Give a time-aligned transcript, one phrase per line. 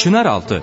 [0.00, 0.62] Çınaraltı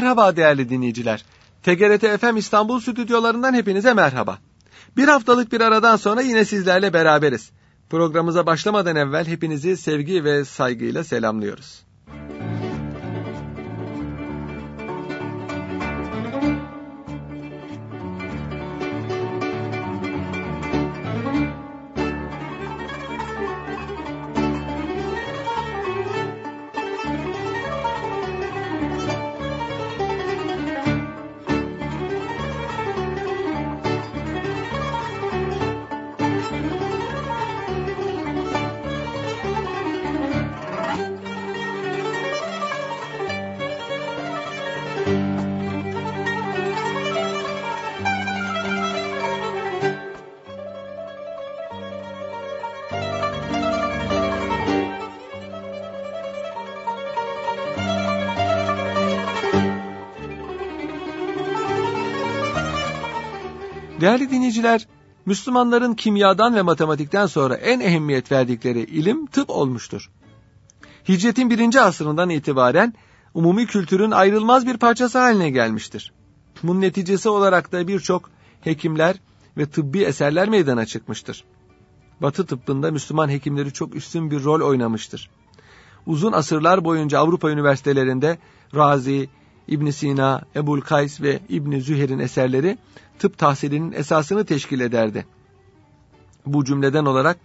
[0.00, 1.24] Merhaba değerli dinleyiciler.
[1.62, 4.38] TGRT FM İstanbul stüdyolarından hepinize merhaba.
[4.96, 7.50] Bir haftalık bir aradan sonra yine sizlerle beraberiz.
[7.90, 11.82] Programımıza başlamadan evvel hepinizi sevgi ve saygıyla selamlıyoruz.
[64.00, 64.86] Değerli dinleyiciler,
[65.26, 70.10] Müslümanların kimyadan ve matematikten sonra en ehemmiyet verdikleri ilim tıp olmuştur.
[71.08, 72.94] Hicretin birinci asrından itibaren
[73.34, 76.12] umumi kültürün ayrılmaz bir parçası haline gelmiştir.
[76.62, 78.30] Bunun neticesi olarak da birçok
[78.60, 79.16] hekimler
[79.56, 81.44] ve tıbbi eserler meydana çıkmıştır.
[82.22, 85.30] Batı tıbbında Müslüman hekimleri çok üstün bir rol oynamıştır.
[86.06, 88.38] Uzun asırlar boyunca Avrupa üniversitelerinde
[88.74, 89.28] Razi,
[89.68, 92.78] İbn Sina, Ebul Kays ve İbn Züher'in eserleri
[93.20, 95.26] tıp tahsilinin esasını teşkil ederdi.
[96.46, 97.38] Bu cümleden olarak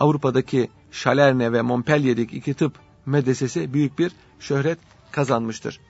[0.00, 4.78] Avrupa'daki Şalerne ve Montpellier'deki iki tıp medresesi büyük bir şöhret
[5.12, 5.80] kazanmıştır.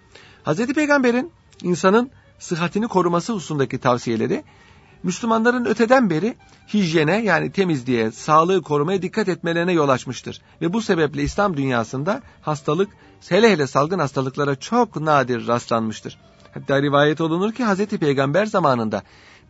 [0.45, 0.67] Hz.
[0.67, 1.33] Peygamber'in
[1.63, 4.45] insanın sıhhatini koruması hususundaki tavsiyeleri
[5.03, 6.37] Müslümanların öteden beri
[6.75, 10.43] hijyene yani temizliğe, sağlığı korumaya dikkat etmelerine yol açmıştır.
[10.61, 12.89] Ve bu sebeple İslam dünyasında hastalık,
[13.29, 16.19] hele hele salgın hastalıklara çok nadir rastlanmıştır.
[16.57, 17.87] Hatta rivayet olunur ki Hz.
[17.87, 19.03] Peygamber zamanında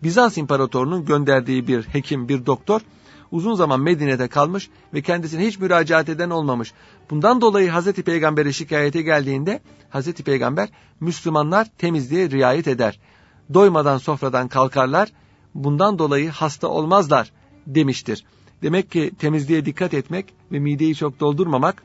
[0.03, 2.81] Bizans İmparatorunun gönderdiği bir hekim, bir doktor
[3.31, 6.73] uzun zaman Medine'de kalmış ve kendisine hiç müracaat eden olmamış.
[7.11, 7.93] Bundan dolayı Hz.
[7.93, 10.13] Peygamber'e şikayete geldiğinde Hz.
[10.13, 10.69] Peygamber
[11.01, 13.01] Müslümanlar temizliğe riayet eder.
[13.55, 15.09] Doymadan sofradan kalkarlar,
[15.55, 17.33] bundan dolayı hasta olmazlar
[17.67, 18.25] demiştir.
[18.63, 21.83] Demek ki temizliğe dikkat etmek ve mideyi çok doldurmamak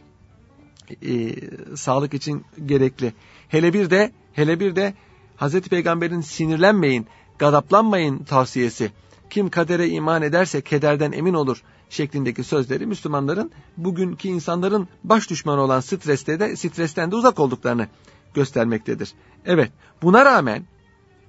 [1.05, 1.35] e,
[1.75, 3.13] sağlık için gerekli.
[3.49, 4.93] Hele bir de hele bir de
[5.41, 7.07] Hazreti Peygamber'in sinirlenmeyin,
[7.39, 8.91] gadaplanmayın tavsiyesi.
[9.29, 15.79] Kim kadere iman ederse kederden emin olur şeklindeki sözleri Müslümanların bugünkü insanların baş düşmanı olan
[15.79, 17.87] streste de stresten de uzak olduklarını
[18.33, 19.13] göstermektedir.
[19.45, 19.71] Evet,
[20.01, 20.65] buna rağmen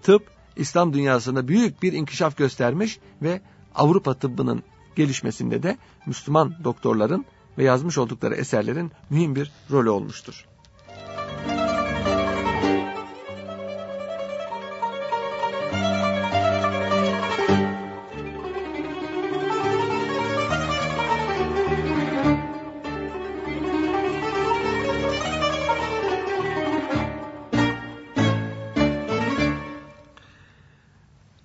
[0.02, 3.40] tıp İslam dünyasında büyük bir inkişaf göstermiş ve
[3.74, 4.62] Avrupa tıbbının
[4.96, 7.24] gelişmesinde de Müslüman doktorların
[7.58, 10.51] ve yazmış oldukları eserlerin mühim bir rolü olmuştur.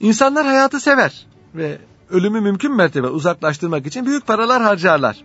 [0.08, 1.26] İnsanlar hayatı sever
[1.56, 1.78] ve
[2.10, 5.24] ölümü mümkün mertebe uzaklaştırmak için büyük paralar harcarlar.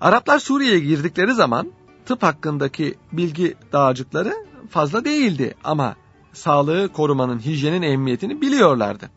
[0.00, 1.72] Araplar Suriye'ye girdikleri zaman
[2.06, 4.34] tıp hakkındaki bilgi dağcıkları
[4.70, 5.96] fazla değildi ama
[6.32, 9.10] sağlığı korumanın, hijyenin ehemmiyetini biliyorlardı.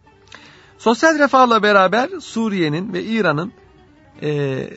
[0.77, 3.54] Sosyal refahla beraber Suriye'nin ve İran'ın
[4.21, 4.69] e,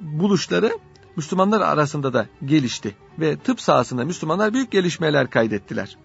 [0.00, 0.78] buluşları
[1.16, 5.96] Müslümanlar arasında da gelişti ve tıp sahasında Müslümanlar büyük gelişmeler kaydettiler.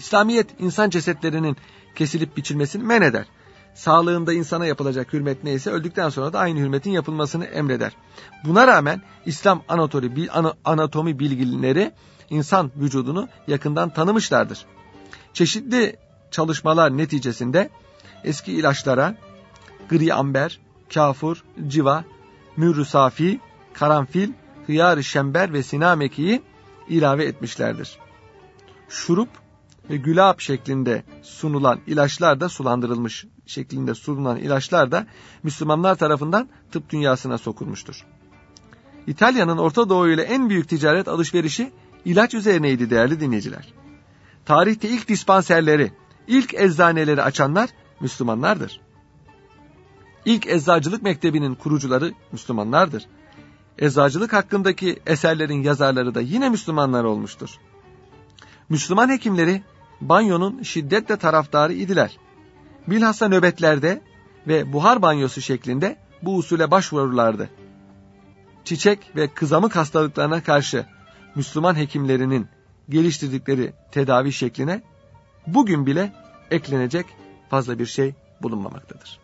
[0.00, 1.56] İslamiyet insan cesetlerinin
[1.94, 3.26] kesilip biçilmesini men eder.
[3.74, 7.92] Sağlığında insana yapılacak hürmet neyse öldükten sonra da aynı hürmetin yapılmasını emreder.
[8.44, 10.28] Buna rağmen İslam anatomi,
[10.64, 11.92] anatomi bilginleri
[12.30, 14.66] insan vücudunu yakından tanımışlardır.
[15.32, 15.96] Çeşitli
[16.30, 17.70] çalışmalar neticesinde
[18.24, 19.14] eski ilaçlara
[19.88, 20.60] gri amber,
[20.94, 22.04] kafur, civa,
[22.56, 23.40] mürrü safi,
[23.72, 24.32] karanfil,
[24.66, 26.42] hıyar şember ve sinamekiyi
[26.88, 27.98] ilave etmişlerdir.
[28.88, 29.28] Şurup
[29.90, 35.06] ve gülap şeklinde sunulan ilaçlar da sulandırılmış şeklinde sunulan ilaçlar da
[35.42, 38.06] Müslümanlar tarafından tıp dünyasına sokulmuştur.
[39.06, 41.72] İtalya'nın Orta Doğu ile en büyük ticaret alışverişi
[42.04, 43.72] ilaç üzerineydi değerli dinleyiciler.
[44.44, 45.92] Tarihte ilk dispanserleri,
[46.26, 47.70] ilk eczaneleri açanlar
[48.00, 48.80] Müslümanlardır.
[50.24, 53.06] İlk eczacılık mektebinin kurucuları Müslümanlardır.
[53.78, 57.50] Eczacılık hakkındaki eserlerin yazarları da yine Müslümanlar olmuştur.
[58.68, 59.62] Müslüman hekimleri
[60.00, 62.18] banyonun şiddetle taraftarı idiler.
[62.86, 64.02] Bilhassa nöbetlerde
[64.48, 67.50] ve buhar banyosu şeklinde bu usule başvururlardı.
[68.64, 70.86] Çiçek ve kızamık hastalıklarına karşı
[71.34, 72.48] Müslüman hekimlerinin
[72.88, 74.82] geliştirdikleri tedavi şekline
[75.46, 76.12] bugün bile
[76.50, 77.06] eklenecek
[77.50, 79.20] fazla bir şey bulunmamaktadır.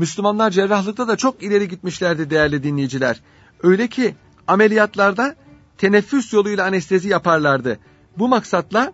[0.00, 3.20] Müslümanlar cerrahlıkta da çok ileri gitmişlerdi değerli dinleyiciler.
[3.62, 4.14] Öyle ki
[4.46, 5.36] ameliyatlarda
[5.78, 7.78] teneffüs yoluyla anestezi yaparlardı.
[8.18, 8.92] Bu maksatla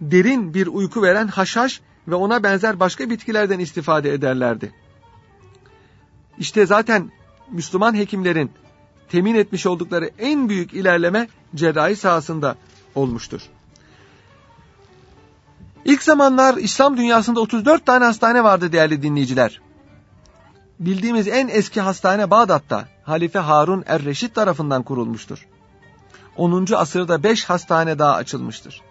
[0.00, 4.72] derin bir uyku veren haşhaş ve ona benzer başka bitkilerden istifade ederlerdi.
[6.38, 7.10] İşte zaten
[7.50, 8.50] Müslüman hekimlerin
[9.08, 12.56] temin etmiş oldukları en büyük ilerleme cerrahi sahasında
[12.94, 13.40] olmuştur.
[15.84, 19.60] İlk zamanlar İslam dünyasında 34 tane hastane vardı değerli dinleyiciler
[20.86, 25.46] bildiğimiz en eski hastane Bağdat'ta Halife Harun er-Reşid tarafından kurulmuştur.
[26.36, 26.66] 10.
[26.76, 28.82] asırda 5 hastane daha açılmıştır.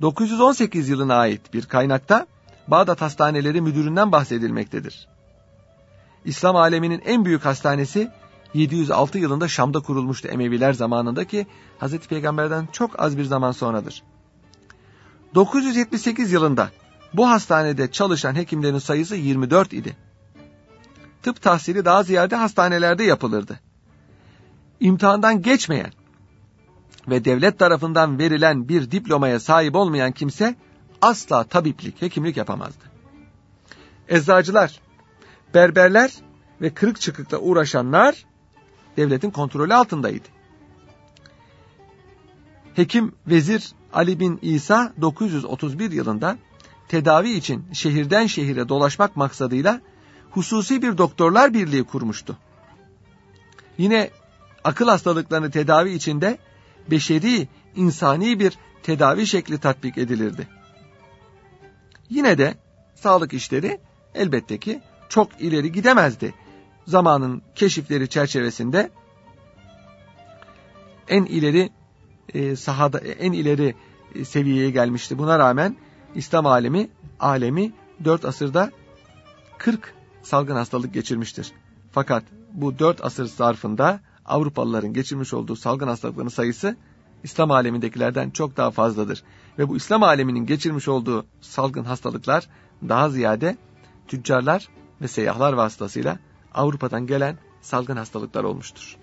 [0.00, 2.26] 918 yılına ait bir kaynakta
[2.68, 5.08] Bağdat Hastaneleri Müdürü'nden bahsedilmektedir.
[6.24, 8.10] İslam aleminin en büyük hastanesi
[8.54, 11.46] 706 yılında Şam'da kurulmuştu Emeviler zamanındaki
[11.80, 11.98] Hz.
[11.98, 14.02] Peygamber'den çok az bir zaman sonradır.
[15.34, 16.70] 978 yılında
[17.14, 19.96] bu hastanede çalışan hekimlerin sayısı 24 idi
[21.22, 23.60] tıp tahsili daha ziyade hastanelerde yapılırdı.
[24.80, 25.92] İmtihandan geçmeyen
[27.08, 30.54] ve devlet tarafından verilen bir diplomaya sahip olmayan kimse
[31.02, 32.84] asla tabiplik, hekimlik yapamazdı.
[34.08, 34.80] Eczacılar,
[35.54, 36.12] berberler
[36.60, 38.24] ve kırık çıkıkla uğraşanlar
[38.96, 40.28] devletin kontrolü altındaydı.
[42.74, 46.38] Hekim Vezir Ali bin İsa 931 yılında
[46.88, 49.80] tedavi için şehirden şehire dolaşmak maksadıyla
[50.30, 52.38] hususi bir doktorlar birliği kurmuştu.
[53.78, 54.10] Yine
[54.64, 56.38] akıl hastalıklarını tedavi içinde
[56.90, 60.48] beşeri, insani bir tedavi şekli tatbik edilirdi.
[62.10, 62.54] Yine de
[62.94, 63.80] sağlık işleri
[64.14, 66.34] elbette ki çok ileri gidemezdi.
[66.86, 68.90] Zamanın keşifleri çerçevesinde
[71.08, 71.70] en ileri
[72.34, 73.74] e, sahada en ileri
[74.14, 75.18] e, seviyeye gelmişti.
[75.18, 75.76] Buna rağmen
[76.14, 76.88] İslam alemi
[77.20, 77.72] alemi
[78.04, 78.70] 4 asırda
[79.58, 81.52] 40 salgın hastalık geçirmiştir.
[81.92, 86.76] Fakat bu dört asır zarfında Avrupalıların geçirmiş olduğu salgın hastalıkların sayısı
[87.22, 89.22] İslam alemindekilerden çok daha fazladır.
[89.58, 92.48] Ve bu İslam aleminin geçirmiş olduğu salgın hastalıklar
[92.88, 93.56] daha ziyade
[94.08, 94.68] tüccarlar
[95.00, 96.18] ve seyyahlar vasıtasıyla
[96.54, 98.99] Avrupa'dan gelen salgın hastalıklar olmuştur.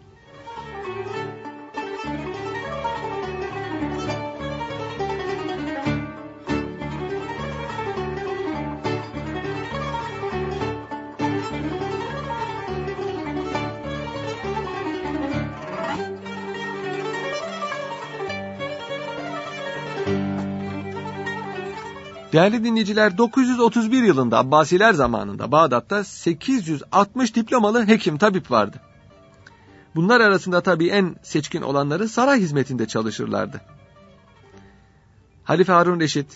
[22.37, 28.81] Değerli dinleyiciler 931 yılında Abbasiler zamanında Bağdat'ta 860 diplomalı hekim tabip vardı.
[29.95, 33.61] Bunlar arasında tabii en seçkin olanları saray hizmetinde çalışırlardı.
[35.43, 36.27] Halife Harun Reşit,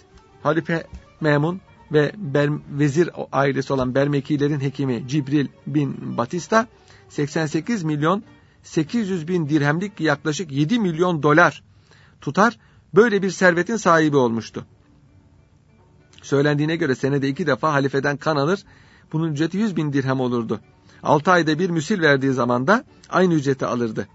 [0.43, 0.88] Halife
[1.20, 6.67] Memun ve Ber vezir ailesi olan Bermekilerin hekimi Cibril bin Batista
[7.10, 8.24] 88 milyon
[8.63, 11.63] 800 bin dirhemlik yaklaşık 7 milyon dolar
[12.22, 12.58] tutar
[12.96, 14.65] böyle bir servetin sahibi olmuştu.
[16.22, 18.63] Söylendiğine göre senede iki defa halifeden kan alır.
[19.13, 20.60] Bunun ücreti 100 bin dirhem olurdu.
[21.04, 24.08] Altı ayda bir müsil verdiği zaman da aynı ücreti alırdı.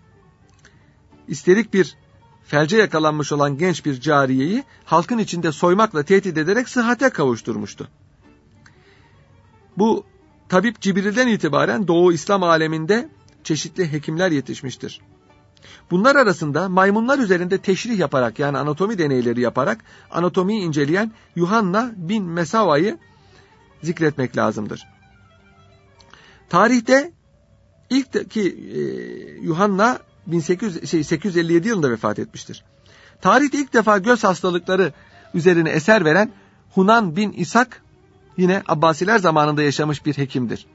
[1.29, 1.97] İsterik bir
[2.45, 7.89] felce yakalanmış olan genç bir cariyeyi halkın içinde soymakla tehdit ederek sıhhate kavuşturmuştu.
[9.79, 10.05] Bu
[10.49, 13.09] tabip Cibril'den itibaren Doğu İslam aleminde
[13.45, 15.01] çeşitli hekimler yetişmiştir.
[15.91, 22.99] Bunlar arasında maymunlar üzerinde teşrih yaparak yani anatomi deneyleri yaparak anatomiyi inceleyen Yuhanna bin Mesava'yı
[23.83, 24.87] zikretmek lazımdır.
[26.49, 27.13] Tarihte
[27.91, 28.81] ilk ki e,
[29.41, 32.65] Yuhanna 1800, şey, 857 yılında vefat etmiştir.
[33.21, 34.93] Tarihte ilk defa göz hastalıkları
[35.35, 36.31] üzerine eser veren
[36.75, 37.83] Hunan bin İshak
[38.37, 40.67] yine Abbasiler zamanında yaşamış bir hekimdir.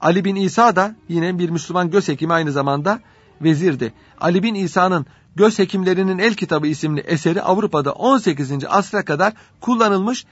[0.00, 3.00] Ali bin İsa da yine bir Müslüman göz hekimi aynı zamanda
[3.40, 3.92] vezirdi.
[4.20, 5.06] Ali bin İsa'nın
[5.36, 8.64] Göz Hekimlerinin El Kitabı isimli eseri Avrupa'da 18.
[8.68, 10.26] asra kadar kullanılmış,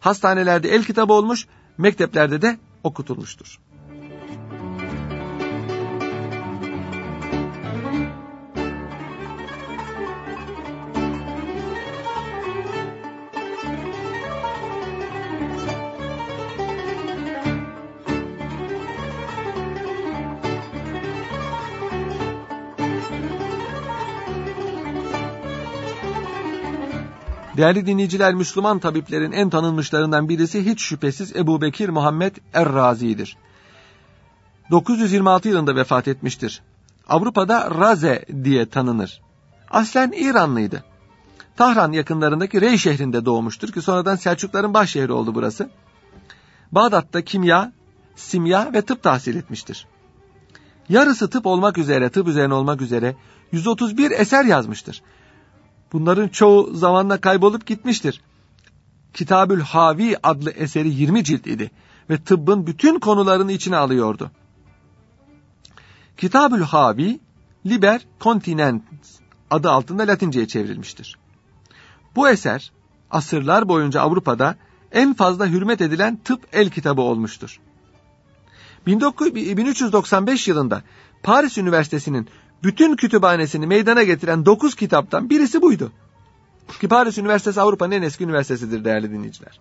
[0.00, 1.46] hastanelerde el kitabı olmuş,
[1.78, 3.58] mekteplerde de okutulmuştur.
[27.58, 33.36] Değerli dinleyiciler, Müslüman tabiplerin en tanınmışlarından birisi hiç şüphesiz Ebu Bekir Muhammed Er-Razi'dir.
[34.70, 36.62] 926 yılında vefat etmiştir.
[37.08, 39.20] Avrupa'da Raze diye tanınır.
[39.70, 40.84] Aslen İranlıydı.
[41.56, 45.70] Tahran yakınlarındaki Rey şehrinde doğmuştur ki sonradan Selçukların baş şehri oldu burası.
[46.72, 47.72] Bağdat'ta kimya,
[48.16, 49.86] simya ve tıp tahsil etmiştir.
[50.88, 53.16] Yarısı tıp olmak üzere, tıp üzerine olmak üzere
[53.52, 55.02] 131 eser yazmıştır.
[55.92, 58.20] Bunların çoğu zamanla kaybolup gitmiştir.
[59.14, 61.70] Kitabül Havi adlı eseri 20 cilt idi
[62.10, 64.30] ve tıbbın bütün konularını içine alıyordu.
[66.16, 67.20] Kitabül Havi,
[67.66, 68.80] Liber Continens
[69.50, 71.18] adı altında Latince'ye çevrilmiştir.
[72.16, 72.72] Bu eser
[73.10, 74.56] asırlar boyunca Avrupa'da
[74.92, 77.60] en fazla hürmet edilen tıp el kitabı olmuştur.
[78.86, 80.82] 1395 yılında
[81.22, 82.28] Paris Üniversitesi'nin
[82.62, 85.92] bütün kütüphanesini meydana getiren dokuz kitaptan birisi buydu.
[86.80, 89.60] Ki Paris Üniversitesi Avrupa'nın en eski üniversitesidir değerli dinleyiciler.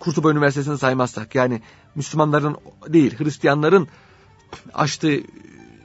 [0.00, 1.62] Kurtuba Üniversitesi'ni saymazsak yani
[1.94, 2.56] Müslümanların
[2.88, 3.88] değil Hristiyanların
[4.74, 5.20] açtığı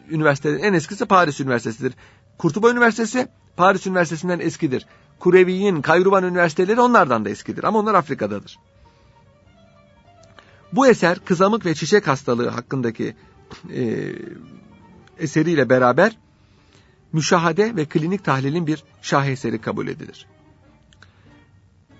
[0.09, 1.93] üniversitenin en eskisi Paris Üniversitesi'dir.
[2.37, 4.85] Kurtuba Üniversitesi Paris Üniversitesi'nden eskidir.
[5.19, 8.59] Kureviyin, Kayruban Üniversiteleri onlardan da eskidir ama onlar Afrika'dadır.
[10.73, 13.15] Bu eser kızamık ve çiçek hastalığı hakkındaki
[13.73, 14.11] e,
[15.21, 16.17] eseriyle beraber
[17.13, 20.25] müşahade ve klinik tahlilin bir şaheseri kabul edilir.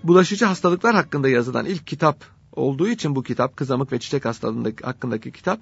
[0.04, 5.32] Bulaşıcı hastalıklar hakkında yazılan ilk kitap olduğu için bu kitap kızamık ve çiçek hastalığı hakkındaki
[5.32, 5.60] kitap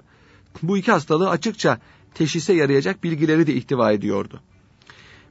[0.62, 1.78] bu iki hastalığı açıkça
[2.14, 4.40] teşhise yarayacak bilgileri de ihtiva ediyordu.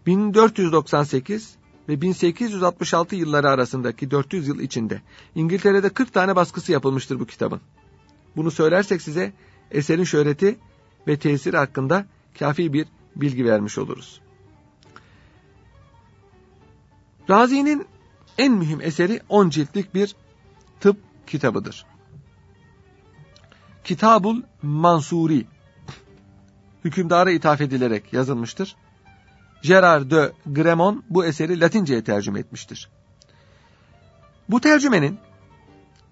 [0.05, 1.55] 1498
[1.89, 5.01] ve 1866 yılları arasındaki 400 yıl içinde
[5.35, 7.61] İngiltere'de 40 tane baskısı yapılmıştır bu kitabın.
[8.35, 9.33] Bunu söylersek size
[9.71, 10.57] eserin şöhreti
[11.07, 12.05] ve tesiri hakkında
[12.39, 14.21] kafi bir bilgi vermiş oluruz.
[17.29, 17.87] Razi'nin
[18.37, 20.15] en mühim eseri 10 ciltlik bir
[20.79, 21.85] tıp kitabıdır.
[23.83, 25.45] Kitabul Mansuri
[26.85, 28.75] hükümdara ithaf edilerek yazılmıştır.
[29.63, 32.89] Gerard de Gremon bu eseri Latince'ye tercüme etmiştir.
[34.49, 35.19] Bu tercümenin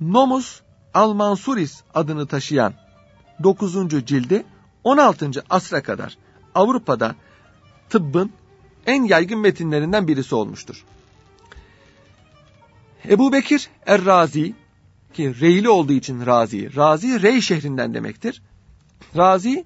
[0.01, 0.61] Nomus
[0.93, 2.73] Al-Mansuris adını taşıyan
[3.43, 4.05] 9.
[4.05, 4.45] cildi
[4.87, 5.31] 16.
[5.49, 6.17] asra kadar
[6.55, 7.15] Avrupa'da
[7.89, 8.31] tıbbın
[8.85, 10.85] en yaygın metinlerinden birisi olmuştur.
[13.09, 14.55] Ebu Bekir Er-Razi
[15.13, 16.75] ki Reyli olduğu için Razi.
[16.75, 18.41] Razi Rey şehrinden demektir.
[19.17, 19.65] Razi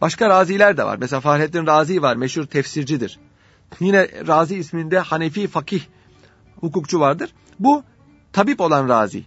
[0.00, 0.98] başka raziler de var.
[1.00, 3.18] Mesela Fahrettin Razi var meşhur tefsircidir.
[3.80, 5.82] Yine Razi isminde Hanefi fakih
[6.60, 7.34] hukukçu vardır.
[7.58, 7.82] Bu
[8.32, 9.24] tabip olan Razi.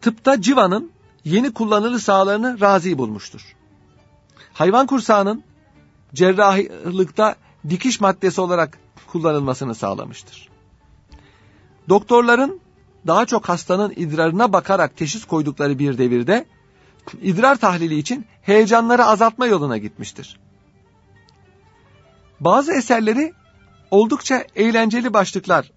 [0.00, 0.93] Tıpta civanın
[1.24, 3.56] yeni kullanılı sahalarını Razi bulmuştur.
[4.52, 5.44] Hayvan kursağının
[6.14, 7.36] cerrahlıkta
[7.68, 10.48] dikiş maddesi olarak kullanılmasını sağlamıştır.
[11.88, 12.60] Doktorların
[13.06, 16.46] daha çok hastanın idrarına bakarak teşhis koydukları bir devirde
[17.22, 20.40] idrar tahlili için heyecanları azaltma yoluna gitmiştir.
[22.40, 23.32] Bazı eserleri
[23.90, 25.72] oldukça eğlenceli başlıklar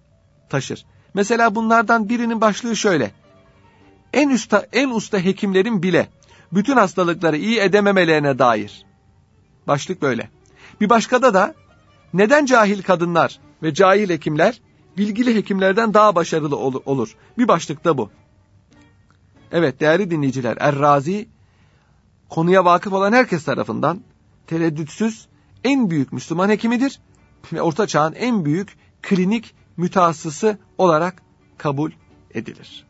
[0.48, 0.84] taşır.
[1.14, 3.10] Mesela bunlardan birinin başlığı şöyle.
[4.12, 6.08] En usta en usta hekimlerin bile
[6.52, 8.86] bütün hastalıkları iyi edememelerine dair.
[9.66, 10.30] Başlık böyle.
[10.80, 11.54] Bir başkada da
[12.12, 14.60] neden cahil kadınlar ve cahil hekimler
[14.96, 17.16] bilgili hekimlerden daha başarılı ol olur.
[17.38, 18.10] Bir başlıkta bu.
[19.52, 21.28] Evet değerli dinleyiciler Errazi
[22.28, 24.00] konuya vakıf olan herkes tarafından
[24.46, 25.28] tereddütsüz
[25.64, 27.00] en büyük Müslüman hekimidir
[27.52, 31.22] ve Orta Çağ'ın en büyük klinik mütehassısı olarak
[31.58, 31.90] kabul
[32.34, 32.87] edilir.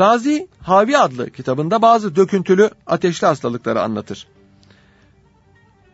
[0.00, 4.26] Razi Havi adlı kitabında bazı döküntülü ateşli hastalıkları anlatır.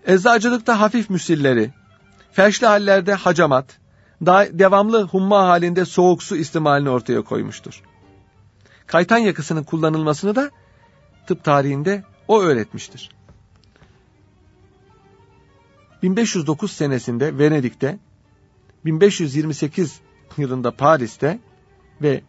[0.06, 1.70] Eczacılıkta hafif müsilleri,
[2.32, 3.78] felçli hallerde hacamat,
[4.52, 7.82] devamlı humma halinde soğuk su istimalini ortaya koymuştur.
[8.86, 10.50] Kaytan yakısının kullanılmasını da
[11.26, 13.10] tıp tarihinde o öğretmiştir.
[16.02, 17.98] 1509 senesinde Venedik'te,
[18.84, 20.00] 1528
[20.36, 21.38] yılında Paris'te
[22.02, 22.22] ve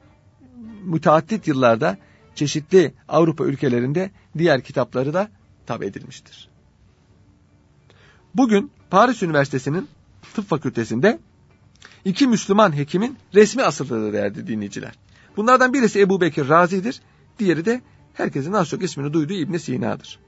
[0.86, 1.98] müteaddit yıllarda
[2.36, 5.30] çeşitli Avrupa ülkelerinde diğer kitapları da
[5.66, 6.50] tab edilmiştir.
[8.36, 9.88] Bugün Paris Üniversitesi'nin
[10.34, 11.20] tıp fakültesinde
[12.06, 14.94] iki Müslüman hekimin resmi asılları verdi dinleyiciler.
[15.38, 17.02] Bunlardan birisi Ebu Bekir Razi'dir,
[17.40, 17.82] diğeri de
[18.14, 20.20] herkesin az çok ismini duyduğu İbn Sina'dır.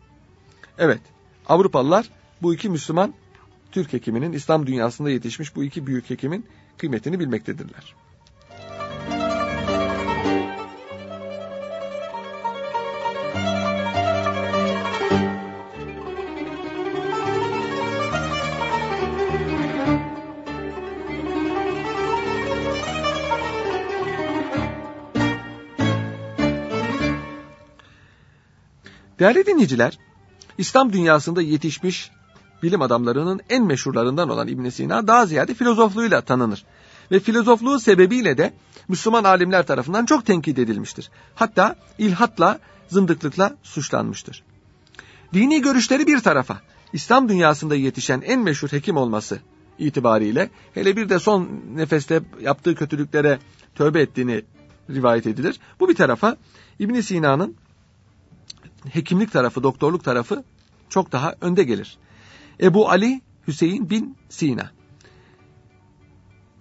[0.78, 1.02] Evet,
[1.48, 2.10] Avrupalılar
[2.42, 3.14] bu iki Müslüman
[3.72, 6.46] Türk hekiminin İslam dünyasında yetişmiş bu iki büyük hekimin
[6.78, 7.96] kıymetini bilmektedirler.
[29.20, 30.00] Değerli dinleyiciler,
[30.58, 32.12] İslam dünyasında yetişmiş
[32.64, 36.66] bilim adamlarının en meşhurlarından olan İbn Sina daha ziyade filozofluğuyla tanınır.
[37.12, 38.54] Ve filozofluğu sebebiyle de
[38.88, 41.10] Müslüman alimler tarafından çok tenkit edilmiştir.
[41.36, 44.44] Hatta ilhatla, zındıklıkla suçlanmıştır.
[45.34, 46.62] Dini görüşleri bir tarafa,
[46.94, 49.40] İslam dünyasında yetişen en meşhur hekim olması
[49.80, 53.40] itibariyle, hele bir de son nefeste yaptığı kötülüklere
[53.76, 54.42] tövbe ettiğini
[54.90, 55.60] rivayet edilir.
[55.80, 56.38] Bu bir tarafa
[56.80, 57.56] İbn Sina'nın
[58.90, 60.44] hekimlik tarafı, doktorluk tarafı
[60.90, 61.98] çok daha önde gelir.
[62.62, 64.72] Ebu Ali Hüseyin bin Sina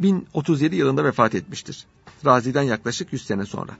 [0.00, 1.86] 1037 yılında vefat etmiştir.
[2.26, 3.72] Razi'den yaklaşık 100 sene sonra.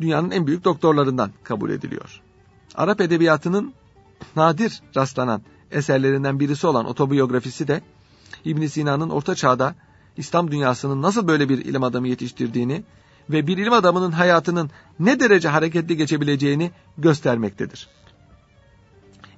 [0.00, 2.20] Dünyanın en büyük doktorlarından kabul ediliyor.
[2.74, 3.74] Arap edebiyatının
[4.36, 7.82] nadir rastlanan eserlerinden birisi olan otobiyografisi de
[8.44, 9.74] İbn Sina'nın orta çağda
[10.16, 12.84] İslam dünyasının nasıl böyle bir ilim adamı yetiştirdiğini
[13.30, 17.88] ve bir ilim adamının hayatının ne derece hareketli geçebileceğini göstermektedir.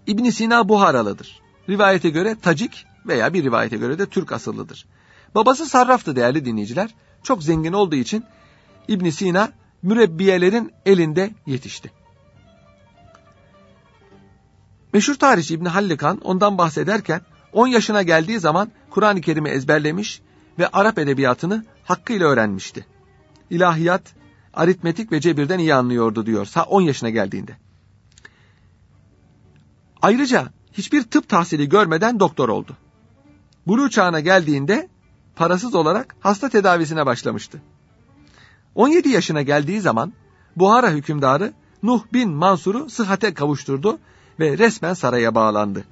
[0.06, 1.40] İbn Sina Buharalıdır.
[1.68, 4.86] Rivayete göre Tacik veya bir rivayete göre de Türk asıllıdır.
[5.34, 6.94] Babası sarraftı değerli dinleyiciler.
[7.22, 8.24] Çok zengin olduğu için
[8.88, 11.92] İbn Sina mürebbiyelerin elinde yetişti.
[14.92, 17.20] Meşhur tarihçi İbn Hallikan ondan bahsederken
[17.52, 20.22] 10 yaşına geldiği zaman Kur'an-ı Kerim'i ezberlemiş
[20.58, 22.86] ve Arap edebiyatını hakkıyla öğrenmişti.
[23.50, 24.02] İlahiyat,
[24.54, 27.56] aritmetik ve cebirden iyi anlıyordu diyor 10 yaşına geldiğinde.
[30.02, 32.76] Ayrıca hiçbir tıp tahsili görmeden doktor oldu.
[33.66, 34.88] Bulu çağına geldiğinde
[35.36, 37.62] parasız olarak hasta tedavisine başlamıştı.
[38.74, 40.12] 17 yaşına geldiği zaman
[40.56, 43.98] Buhara hükümdarı Nuh bin Mansur'u sıhhate kavuşturdu
[44.40, 45.84] ve resmen saraya bağlandı.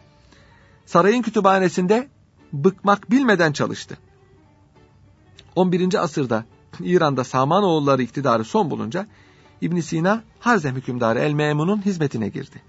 [0.87, 2.09] Sarayın kütüphanesinde
[2.53, 3.99] bıkmak bilmeden çalıştı.
[5.57, 6.03] 11.
[6.03, 6.44] asırda
[6.81, 9.07] İran'da Samanoğulları iktidarı son bulunca
[9.61, 12.62] İbn Sina Harzem hükümdarı El Memun'un hizmetine girdi.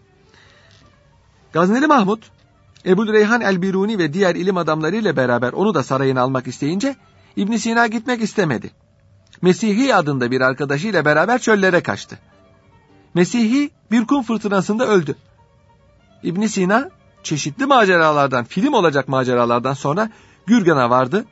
[1.53, 2.21] Gazneli Mahmud,
[2.85, 6.95] Ebu Reyhan el-Biruni ve diğer ilim adamlarıyla beraber onu da sarayına almak isteyince
[7.35, 8.71] İbn Sina gitmek istemedi.
[9.41, 12.19] Mesihi adında bir arkadaşıyla beraber çöllere kaçtı.
[13.13, 15.15] Mesihi bir kum fırtınasında öldü.
[16.23, 16.89] İbn Sina
[17.23, 20.09] çeşitli maceralardan, film olacak maceralardan sonra
[20.45, 21.25] Gürgen'a vardı.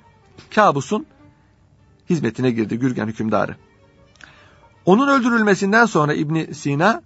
[0.55, 1.05] Kabus'un
[2.09, 3.55] hizmetine girdi Gürgen hükümdarı.
[4.85, 7.01] Onun öldürülmesinden sonra İbn Sina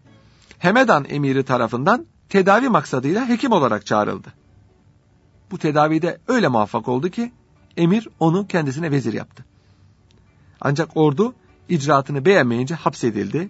[0.60, 4.34] Hemedan emiri tarafından tedavi maksadıyla hekim olarak çağrıldı.
[5.52, 7.32] Bu tedavide öyle muvaffak oldu ki
[7.78, 9.46] emir onu kendisine vezir yaptı.
[10.62, 11.34] Ancak ordu
[11.70, 13.50] icraatını beğenmeyince hapsedildi,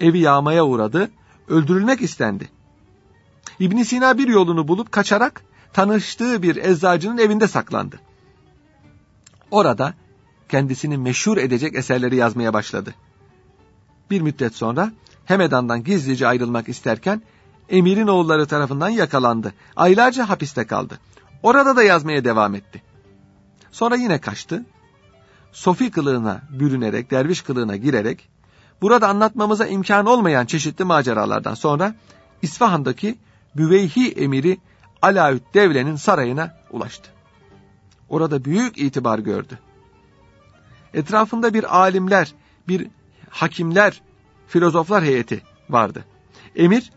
[0.00, 1.10] evi yağmaya uğradı,
[1.48, 2.48] öldürülmek istendi.
[3.58, 8.00] İbn Sina bir yolunu bulup kaçarak tanıştığı bir eczacının evinde saklandı.
[9.50, 9.94] Orada
[10.52, 12.94] kendisini meşhur edecek eserleri yazmaya başladı.
[14.10, 14.92] Bir müddet sonra
[15.24, 17.22] Hemedan'dan gizlice ayrılmak isterken
[17.68, 19.54] emirin oğulları tarafından yakalandı.
[19.76, 20.98] Aylarca hapiste kaldı.
[21.42, 22.82] Orada da yazmaya devam etti.
[23.70, 24.64] Sonra yine kaçtı.
[25.52, 28.28] Sofi kılığına bürünerek, derviş kılığına girerek,
[28.82, 31.94] burada anlatmamıza imkan olmayan çeşitli maceralardan sonra
[32.42, 33.18] İsfahan'daki
[33.56, 34.58] Büveyhi emiri
[35.02, 37.10] Alaüt Devle'nin sarayına ulaştı.
[38.08, 39.58] Orada büyük itibar gördü.
[40.94, 42.34] Etrafında bir alimler,
[42.68, 42.86] bir
[43.30, 44.02] hakimler,
[44.48, 46.04] filozoflar heyeti vardı.
[46.56, 46.92] Emir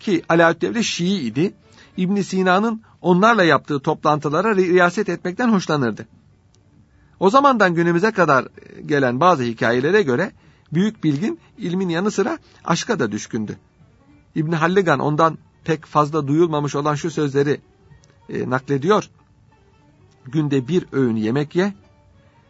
[0.00, 1.54] ki Alaaddin Şii idi.
[1.96, 6.06] İbn Sina'nın onlarla yaptığı toplantılara riyaset etmekten hoşlanırdı.
[7.20, 8.48] O zamandan günümüze kadar
[8.86, 10.32] gelen bazı hikayelere göre
[10.72, 13.58] büyük bilgin ilmin yanı sıra aşka da düşkündü.
[14.34, 17.60] İbn Halligan ondan pek fazla duyulmamış olan şu sözleri
[18.28, 19.10] e, naklediyor.
[20.24, 21.74] Günde bir öğün yemek ye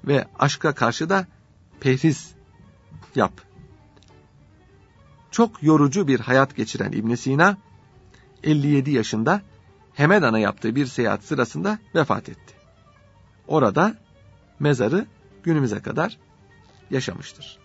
[0.06, 1.26] ve aşka karşı da
[1.80, 2.34] perhiz
[3.14, 3.32] yap.
[5.30, 7.56] Çok yorucu bir hayat geçiren İbn Sina
[8.42, 9.42] 57 yaşında
[9.94, 12.54] Hemedan'a yaptığı bir seyahat sırasında vefat etti.
[13.46, 13.96] Orada
[14.60, 15.06] mezarı
[15.42, 16.18] günümüze kadar
[16.90, 17.63] yaşamıştır.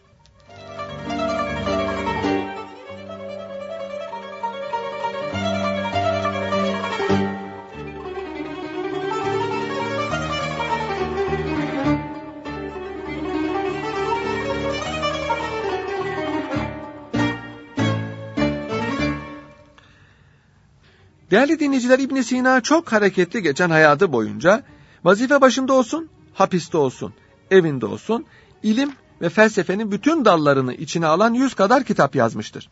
[21.31, 24.63] Değerli dinleyiciler İbn Sina çok hareketli geçen hayatı boyunca
[25.03, 27.13] vazife başında olsun, hapiste olsun,
[27.51, 28.25] evinde olsun,
[28.63, 32.69] ilim ve felsefenin bütün dallarını içine alan yüz kadar kitap yazmıştır.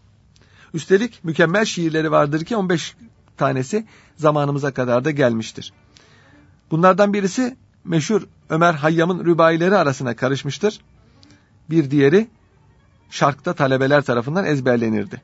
[0.74, 2.96] Üstelik mükemmel şiirleri vardır ki 15
[3.38, 5.74] tanesi zamanımıza kadar da gelmiştir.
[6.72, 10.80] Bunlardan birisi meşhur Ömer Hayyam'ın rübaileri arasına karışmıştır.
[11.70, 12.28] Bir diğeri
[13.10, 15.22] şarkta talebeler tarafından ezberlenirdi.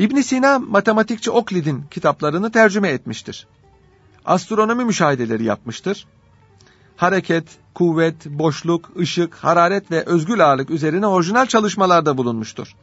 [0.00, 3.46] İbn Sina matematikçi Oklid'in kitaplarını tercüme etmiştir.
[4.24, 6.06] Astronomi müşahedeleri yapmıştır.
[6.96, 12.76] Hareket, kuvvet, boşluk, ışık, hararet ve özgül ağırlık üzerine orijinal çalışmalarda bulunmuştur.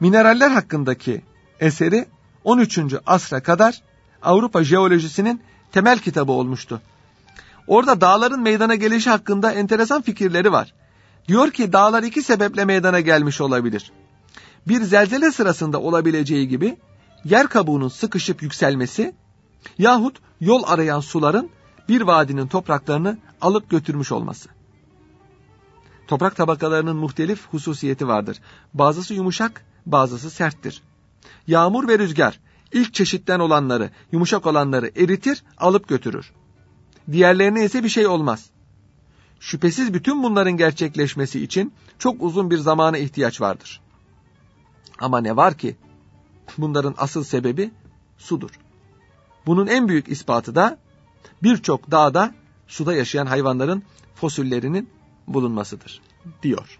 [0.00, 1.22] Mineraller hakkındaki
[1.60, 2.06] eseri
[2.44, 2.78] 13.
[3.06, 3.82] asra kadar
[4.22, 5.40] Avrupa jeolojisinin
[5.72, 6.80] temel kitabı olmuştu.
[7.66, 10.74] Orada dağların meydana gelişi hakkında enteresan fikirleri var.
[11.28, 13.92] Diyor ki dağlar iki sebeple meydana gelmiş olabilir
[14.68, 16.76] bir zelzele sırasında olabileceği gibi
[17.24, 19.14] yer kabuğunun sıkışıp yükselmesi
[19.78, 21.50] yahut yol arayan suların
[21.88, 24.48] bir vadinin topraklarını alıp götürmüş olması.
[26.06, 28.40] Toprak tabakalarının muhtelif hususiyeti vardır.
[28.74, 30.82] Bazısı yumuşak, bazısı serttir.
[31.46, 32.40] Yağmur ve rüzgar
[32.72, 36.32] ilk çeşitten olanları, yumuşak olanları eritir, alıp götürür.
[37.12, 38.50] Diğerlerine ise bir şey olmaz.
[39.40, 43.80] Şüphesiz bütün bunların gerçekleşmesi için çok uzun bir zamana ihtiyaç vardır.
[44.98, 45.76] Ama ne var ki
[46.58, 47.70] bunların asıl sebebi
[48.18, 48.50] sudur.
[49.46, 50.78] Bunun en büyük ispatı da
[51.42, 52.34] birçok dağda
[52.66, 53.82] suda yaşayan hayvanların
[54.14, 54.90] fosillerinin
[55.28, 56.00] bulunmasıdır
[56.42, 56.78] diyor.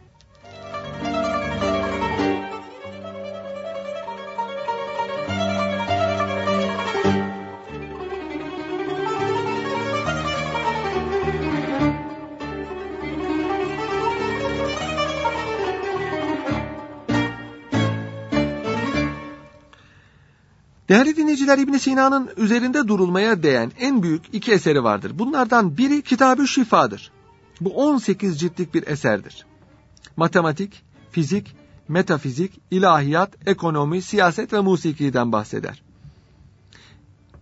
[20.88, 25.18] Değerli dinleyiciler İbn Sina'nın üzerinde durulmaya değen en büyük iki eseri vardır.
[25.18, 27.12] Bunlardan biri Kitab-ı Şifa'dır.
[27.60, 29.46] Bu 18 ciltlik bir eserdir.
[30.16, 31.56] Matematik, fizik,
[31.88, 35.82] metafizik, ilahiyat, ekonomi, siyaset ve musikiden bahseder.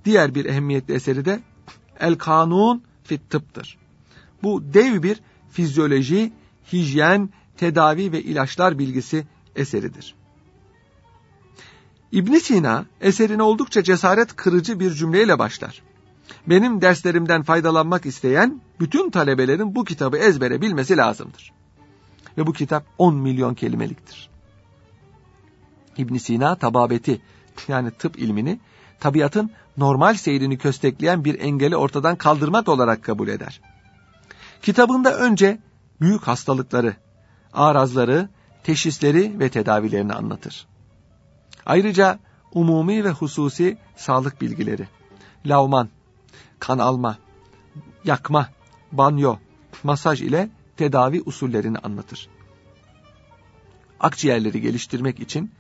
[0.05, 1.41] Diğer bir ehemmiyetli eseri de
[2.01, 3.79] El Kanun fit Tıp'tır.
[4.43, 6.33] Bu dev bir fizyoloji,
[6.73, 10.15] hijyen, tedavi ve ilaçlar bilgisi eseridir.
[12.13, 15.83] İbn Sina eserine oldukça cesaret kırıcı bir cümleyle başlar.
[16.47, 21.53] Benim derslerimden faydalanmak isteyen bütün talebelerin bu kitabı ezbere bilmesi lazımdır.
[22.39, 24.29] Ve bu kitap 10 milyon kelimeliktir.
[25.97, 27.21] İbn Sina tababeti
[27.69, 28.61] yani tıp ilmini
[29.01, 33.61] tabiatın normal seyrini köstekleyen bir engeli ortadan kaldırmak olarak kabul eder.
[34.63, 35.59] Kitabında önce
[36.01, 36.97] büyük hastalıkları,
[37.53, 38.29] arazları,
[38.65, 40.67] teşhisleri ve tedavilerini anlatır.
[41.67, 42.19] Ayrıca
[42.53, 44.89] umumi ve hususi sağlık bilgileri,
[45.47, 45.89] lavman,
[46.59, 47.19] kan alma,
[48.05, 48.49] yakma,
[48.93, 49.37] banyo,
[49.83, 52.29] masaj ile tedavi usullerini anlatır.
[54.01, 55.53] Akciğerleri geliştirmek için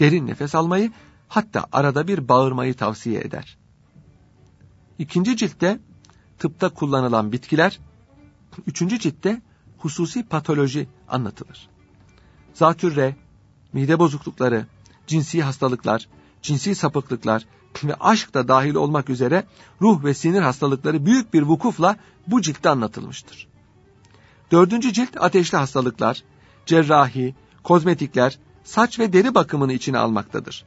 [0.00, 0.92] derin nefes almayı
[1.28, 3.58] hatta arada bir bağırmayı tavsiye eder.
[4.98, 5.78] İkinci ciltte
[6.38, 7.78] tıpta kullanılan bitkiler,
[8.66, 9.42] üçüncü ciltte
[9.78, 11.68] hususi patoloji anlatılır.
[12.54, 13.16] Zatürre,
[13.72, 14.66] mide bozuklukları,
[15.06, 16.08] cinsi hastalıklar,
[16.42, 17.46] cinsi sapıklıklar
[17.84, 19.44] ve aşk da dahil olmak üzere
[19.80, 23.48] ruh ve sinir hastalıkları büyük bir vukufla bu ciltte anlatılmıştır.
[24.52, 26.22] Dördüncü cilt ateşli hastalıklar,
[26.66, 30.64] cerrahi, kozmetikler, saç ve deri bakımını içine almaktadır.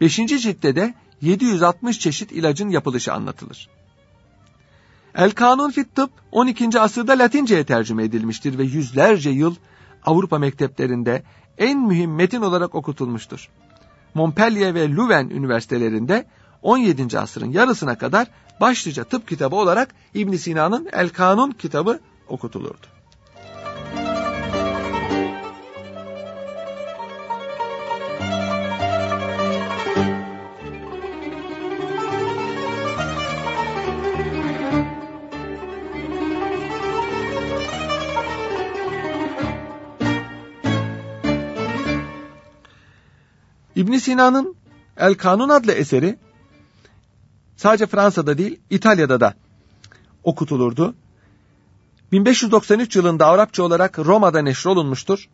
[0.00, 3.68] Beşinci ciltte de 760 çeşit ilacın yapılışı anlatılır.
[5.14, 6.80] El Kanun fit Tıp 12.
[6.80, 9.54] asırda Latince'ye tercüme edilmiştir ve yüzlerce yıl
[10.06, 11.22] Avrupa mekteplerinde
[11.58, 13.48] en mühim metin olarak okutulmuştur.
[14.14, 16.26] Montpellier ve Louvain üniversitelerinde
[16.62, 17.18] 17.
[17.18, 18.26] asrın yarısına kadar
[18.60, 22.93] başlıca tıp kitabı olarak İbn Sina'nın El Kanun kitabı okutulurdu.
[43.84, 44.56] İbn Sina'nın
[44.96, 46.18] El Kanun adlı eseri
[47.56, 49.34] sadece Fransa'da değil İtalya'da da
[50.22, 50.94] okutulurdu.
[52.12, 55.28] 1593 yılında Arapça olarak Roma'da neşrolunmuştur.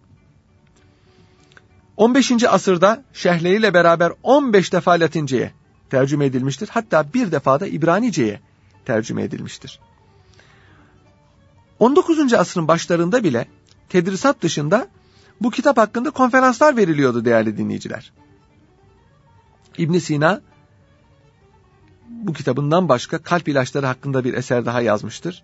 [1.96, 2.44] 15.
[2.44, 5.52] asırda şerhleriyle beraber 15 defa Latince'ye
[5.90, 6.68] tercüme edilmiştir.
[6.72, 8.40] Hatta bir defa da İbranice'ye
[8.84, 9.80] tercüme edilmiştir.
[11.78, 12.32] 19.
[12.32, 13.48] asrın başlarında bile
[13.88, 14.88] tedrisat dışında
[15.40, 18.12] bu kitap hakkında konferanslar veriliyordu değerli dinleyiciler.
[19.78, 20.40] İbn Sina
[22.08, 25.42] bu kitabından başka kalp ilaçları hakkında bir eser daha yazmıştır.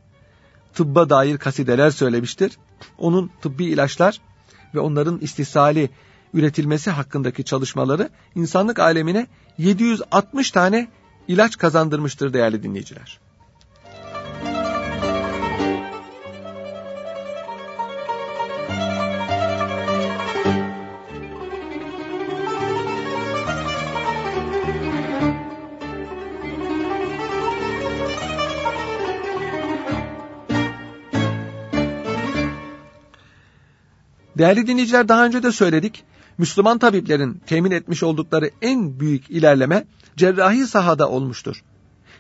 [0.75, 2.59] Tıbba dair kasideler söylemiştir.
[2.99, 4.21] Onun tıbbi ilaçlar
[4.75, 5.91] ve onların istisali
[6.35, 9.27] üretilmesi hakkındaki çalışmaları insanlık alemine
[9.59, 10.89] 760 tane
[11.29, 13.21] ilaç kazandırmıştır değerli dinleyiciler.
[34.39, 36.05] Değerli dinleyiciler daha önce de söyledik.
[36.39, 39.85] Müslüman tabiplerin temin etmiş oldukları en büyük ilerleme
[40.17, 41.63] cerrahi sahada olmuştur.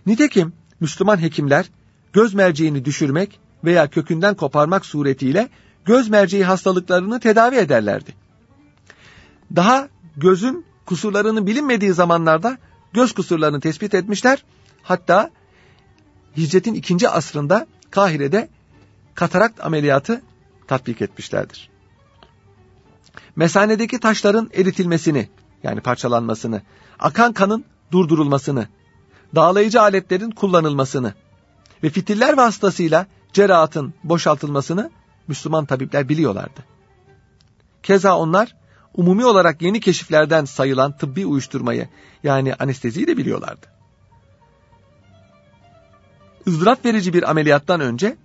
[0.06, 1.70] Nitekim Müslüman hekimler
[2.12, 5.48] göz merceğini düşürmek veya kökünden koparmak suretiyle
[5.84, 8.14] göz merceği hastalıklarını tedavi ederlerdi.
[9.56, 12.58] Daha gözün kusurlarının bilinmediği zamanlarda
[12.92, 14.44] göz kusurlarını tespit etmişler.
[14.82, 15.30] Hatta
[16.36, 18.48] hicretin ikinci asrında Kahire'de
[19.14, 20.22] katarakt ameliyatı
[20.66, 21.75] tatbik etmişlerdir
[23.36, 25.28] mesanedeki taşların eritilmesini
[25.62, 26.62] yani parçalanmasını,
[26.98, 28.68] akan kanın durdurulmasını,
[29.34, 31.14] dağlayıcı aletlerin kullanılmasını
[31.82, 34.90] ve fitiller vasıtasıyla cerahatın boşaltılmasını
[35.28, 36.64] Müslüman tabipler biliyorlardı.
[37.82, 38.56] Keza onlar
[38.94, 41.88] umumi olarak yeni keşiflerden sayılan tıbbi uyuşturmayı
[42.22, 43.66] yani anesteziyi de biliyorlardı.
[46.48, 48.16] ızdırap verici bir ameliyattan önce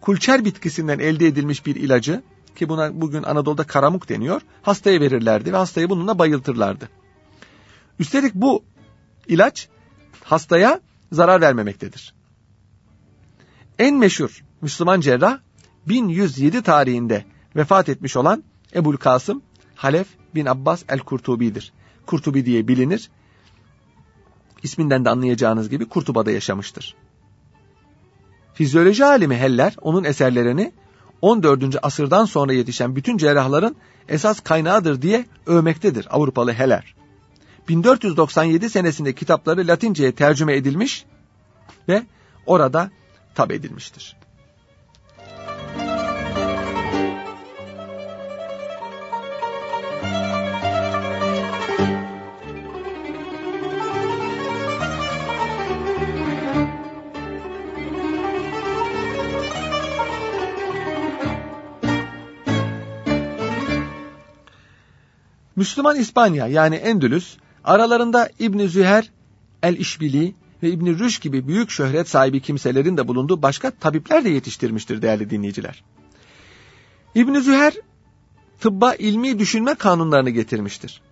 [0.00, 2.22] kulçer bitkisinden elde edilmiş bir ilacı
[2.56, 4.42] ki buna bugün Anadolu'da karamuk deniyor.
[4.62, 6.88] Hastaya verirlerdi ve hastayı bununla bayıltırlardı.
[7.98, 8.64] Üstelik bu
[9.28, 9.68] ilaç
[10.24, 10.80] hastaya
[11.12, 12.14] zarar vermemektedir.
[13.78, 15.38] En meşhur Müslüman cerrah
[15.88, 17.24] 1107 tarihinde
[17.56, 19.42] vefat etmiş olan Ebul Kasım
[19.74, 21.72] Halef bin Abbas el-Kurtubi'dir.
[22.06, 23.10] Kurtubi diye bilinir.
[24.62, 26.94] İsminden de anlayacağınız gibi Kurtuba'da yaşamıştır.
[28.54, 30.72] Fizyoloji alimi Heller onun eserlerini
[31.22, 31.76] 14.
[31.82, 33.76] asırdan sonra yetişen bütün cerrahların
[34.08, 36.94] esas kaynağıdır diye övmektedir Avrupalı Heller.
[37.68, 41.04] 1497 senesinde kitapları Latince'ye tercüme edilmiş
[41.88, 42.02] ve
[42.46, 42.90] orada
[43.34, 44.16] tab edilmiştir.
[65.56, 69.10] Müslüman İspanya yani Endülüs aralarında İbn Züher
[69.62, 75.02] el-İşbili ve İbn Rüş gibi büyük şöhret sahibi kimselerin de bulunduğu başka tabipler de yetiştirmiştir
[75.02, 75.84] değerli dinleyiciler.
[77.14, 77.74] İbn Züher
[78.60, 81.02] tıbba ilmi düşünme kanunlarını getirmiştir.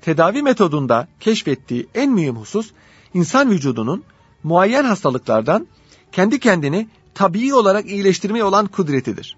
[0.00, 2.70] Tedavi metodunda keşfettiği en mühim husus
[3.14, 4.04] insan vücudunun
[4.42, 5.66] muayyen hastalıklardan
[6.12, 9.36] kendi kendini tabii olarak iyileştirmeye olan kudretidir.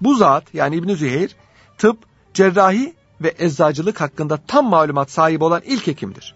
[0.00, 1.36] Bu zat yani İbn Züheyr
[1.78, 6.34] tıp cerrahi ve eczacılık hakkında tam malumat sahibi olan ilk hekimdir.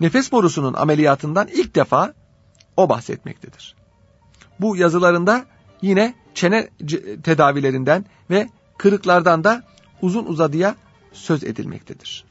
[0.00, 2.14] Nefes borusunun ameliyatından ilk defa
[2.76, 3.74] o bahsetmektedir.
[4.60, 5.44] Bu yazılarında
[5.82, 6.68] yine çene
[7.22, 9.62] tedavilerinden ve kırıklardan da
[10.02, 10.74] uzun uzadıya
[11.12, 12.24] söz edilmektedir.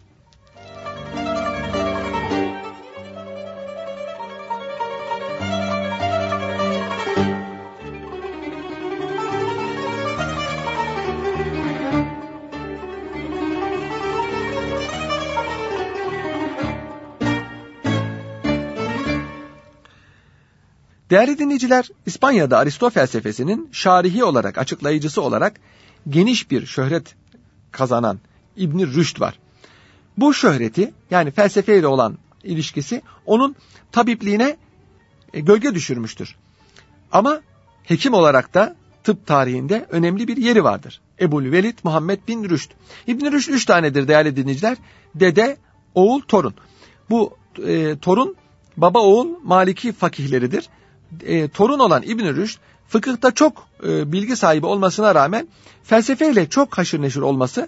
[21.13, 25.59] Değerli dinleyiciler, İspanya'da Aristo felsefesinin şarihi olarak, açıklayıcısı olarak
[26.09, 27.15] geniş bir şöhret
[27.71, 28.19] kazanan
[28.57, 29.39] İbn Rüşd var.
[30.17, 33.55] Bu şöhreti yani felsefeyle olan ilişkisi onun
[33.91, 34.57] tabipliğine
[35.33, 36.35] e, gölge düşürmüştür.
[37.11, 37.41] Ama
[37.83, 41.01] hekim olarak da tıp tarihinde önemli bir yeri vardır.
[41.21, 42.71] Ebul Velid Muhammed bin Rüşd.
[43.07, 44.77] İbn Rüşd üç tanedir değerli dinleyiciler.
[45.15, 45.57] Dede,
[45.95, 46.53] oğul, torun.
[47.09, 48.35] Bu e, torun
[48.77, 50.69] baba oğul Maliki fakihleridir
[51.25, 55.47] e, torun olan İbn Rüşd fıkıhta çok e, bilgi sahibi olmasına rağmen
[55.83, 57.67] felsefeyle çok haşır neşir olması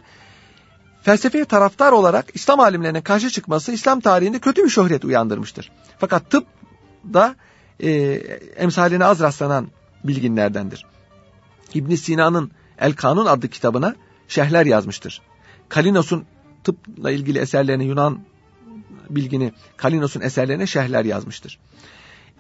[1.04, 5.72] felsefeye taraftar olarak İslam alimlerine karşı çıkması İslam tarihinde kötü bir şöhret uyandırmıştır.
[6.00, 6.48] Fakat tıp
[7.14, 7.36] da
[7.80, 7.92] e,
[8.56, 9.68] emsaline az rastlanan
[10.04, 10.86] bilginlerdendir.
[11.74, 13.96] İbn Sina'nın El Kanun adlı kitabına
[14.28, 15.22] şehler yazmıştır.
[15.70, 16.26] Kalinos'un
[16.64, 18.20] tıpla ilgili eserlerini Yunan
[19.10, 21.60] bilgini Kalinos'un eserlerine şehler yazmıştır.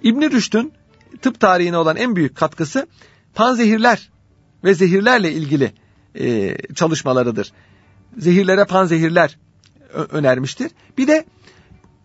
[0.03, 0.73] İbn Rüşd'ün
[1.21, 2.87] tıp tarihine olan en büyük katkısı
[3.35, 4.09] panzehirler
[4.63, 5.73] ve zehirlerle ilgili
[6.19, 7.51] e, çalışmalarıdır.
[8.17, 9.37] Zehirlere panzehirler
[9.93, 10.71] önermiştir.
[10.97, 11.25] Bir de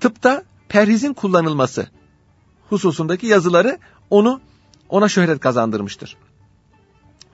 [0.01, 1.89] tıpta perhizin kullanılması
[2.69, 3.79] hususundaki yazıları
[4.11, 4.41] onu
[4.89, 6.17] ona şöhret kazandırmıştır.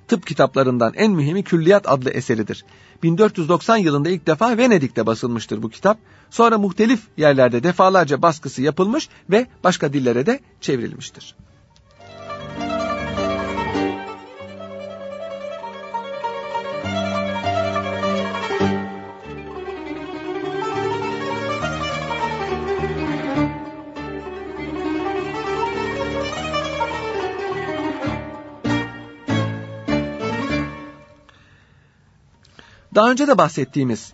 [0.09, 2.65] Tıp kitaplarından en mühimi Külliyat adlı eseridir.
[3.03, 5.99] 1490 yılında ilk defa Venedik'te basılmıştır bu kitap.
[6.31, 11.35] Sonra muhtelif yerlerde defalarca baskısı yapılmış ve başka dillere de çevrilmiştir.
[32.97, 34.13] Daha önce de bahsettiğimiz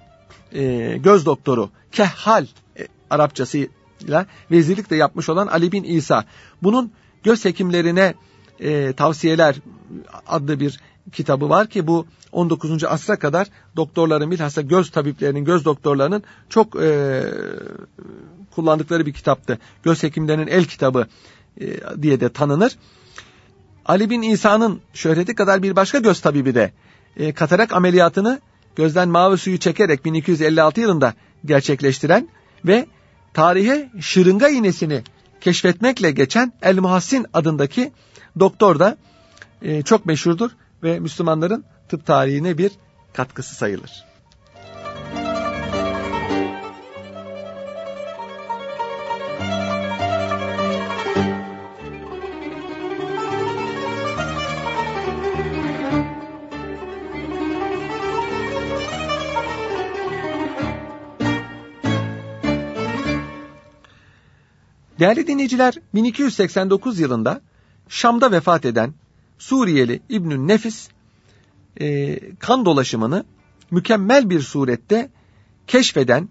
[0.53, 2.47] e, göz doktoru Kehhal
[2.79, 6.25] e, Arapçasıyla vezirlik de yapmış olan Ali bin İsa.
[6.63, 6.93] Bunun
[7.23, 8.15] göz hekimlerine
[8.61, 9.57] e, tavsiyeler
[10.27, 10.81] adlı bir
[11.13, 12.85] kitabı var ki bu 19.
[12.85, 17.23] asra kadar doktorların bilhassa göz tabiplerinin, göz doktorlarının çok e,
[18.55, 19.59] kullandıkları bir kitaptı.
[19.83, 21.07] Göz hekimlerinin el kitabı
[21.61, 21.67] e,
[22.03, 22.79] diye de tanınır.
[23.87, 26.73] Ali bin İsa'nın şöhreti kadar bir başka göz tabibi de
[27.17, 28.41] e, katarak ameliyatını
[28.77, 32.29] gözden mavi suyu çekerek 1256 yılında gerçekleştiren
[32.65, 32.87] ve
[33.35, 35.03] tarihe şırınga iğnesini
[35.41, 37.93] keşfetmekle geçen El Muhassin adındaki
[38.41, 38.97] doktor da
[39.63, 40.51] e, çok meşhurdur
[40.83, 42.71] ve Müslümanların tıp tarihine bir
[43.13, 44.12] katkısı sayılır.
[65.03, 67.41] Değerli dinleyiciler 1289 yılında
[67.89, 68.95] Şam'da vefat eden
[69.39, 70.89] Suriyeli İbnü Nefis
[71.81, 73.25] e, kan dolaşımını
[73.71, 75.11] mükemmel bir surette
[75.67, 76.29] keşfeden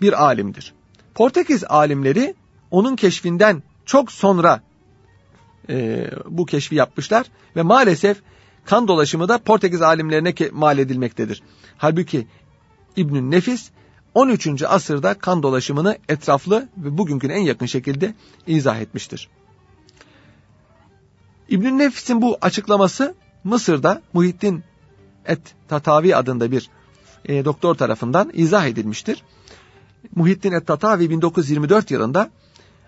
[0.00, 0.74] bir alimdir.
[1.14, 2.34] Portekiz alimleri
[2.70, 4.62] onun keşfinden çok sonra
[5.68, 8.22] e, bu keşfi yapmışlar ve maalesef
[8.64, 11.42] kan dolaşımı da Portekiz alimlerine mal edilmektedir.
[11.76, 12.26] Halbuki
[12.96, 13.70] İbnü Nefis
[14.16, 14.62] 13.
[14.62, 18.14] asırda kan dolaşımını etraflı ve bugünküne en yakın şekilde
[18.46, 19.28] izah etmiştir.
[21.48, 24.64] İbn Nefis'in bu açıklaması Mısır'da Muhittin
[25.26, 26.70] Et Tatavi adında bir
[27.24, 29.22] e, doktor tarafından izah edilmiştir.
[30.14, 32.30] Muhittin Et Tatavi 1924 yılında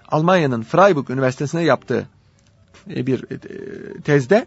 [0.08, 2.06] Almanya'nın Freiburg Üniversitesi'ne yaptığı
[2.90, 3.38] e, bir e,
[4.00, 4.46] tezde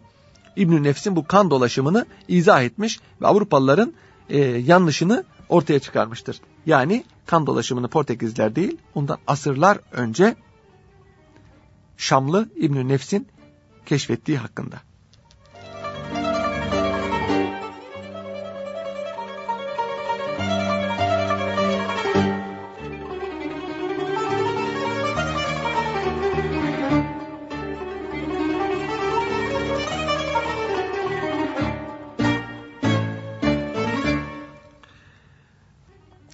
[0.56, 3.94] İbn Nefis'in bu kan dolaşımını izah etmiş ve Avrupalıların
[4.30, 6.42] e, yanlışını ortaya çıkarmıştır.
[6.66, 10.36] Yani kan dolaşımını Portekizler değil, ondan asırlar önce
[11.98, 13.28] Şamlı İbn Nefs'in
[13.86, 14.82] keşfettiği hakkında.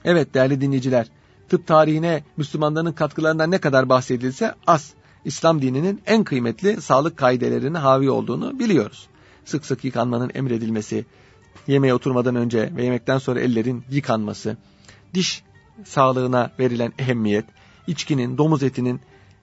[0.05, 1.07] Evet değerli dinleyiciler,
[1.49, 4.93] tıp tarihine Müslümanların katkılarından ne kadar bahsedilse az.
[5.25, 9.07] İslam dininin en kıymetli sağlık kaidelerine havi olduğunu biliyoruz.
[9.45, 11.05] Sık sık yıkanmanın emredilmesi,
[11.67, 14.57] yemeğe oturmadan önce ve yemekten sonra ellerin yıkanması,
[15.13, 15.43] diş
[15.85, 17.45] sağlığına verilen ehemmiyet,
[17.87, 19.01] içkinin, domuz etinin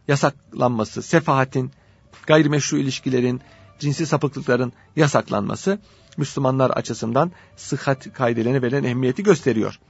[0.09, 1.71] yasaklanması, sefahatin,
[2.27, 3.41] gayrimeşru ilişkilerin,
[3.79, 5.79] cinsi sapıklıkların yasaklanması
[6.17, 9.81] Müslümanlar açısından sıhhat kaidelerine verilen ehemmiyeti gösteriyor.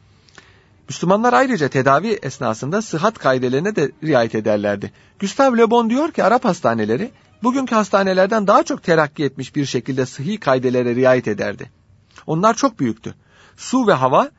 [0.89, 4.93] Müslümanlar ayrıca tedavi esnasında sıhhat kaidelerine de riayet ederlerdi.
[5.21, 7.11] Gustave Le Bon diyor ki Arap hastaneleri
[7.43, 11.71] bugünkü hastanelerden daha çok terakki etmiş bir şekilde sıhhi kaidelere riayet ederdi.
[12.27, 13.15] Onlar çok büyüktü.
[13.57, 14.31] Su ve hava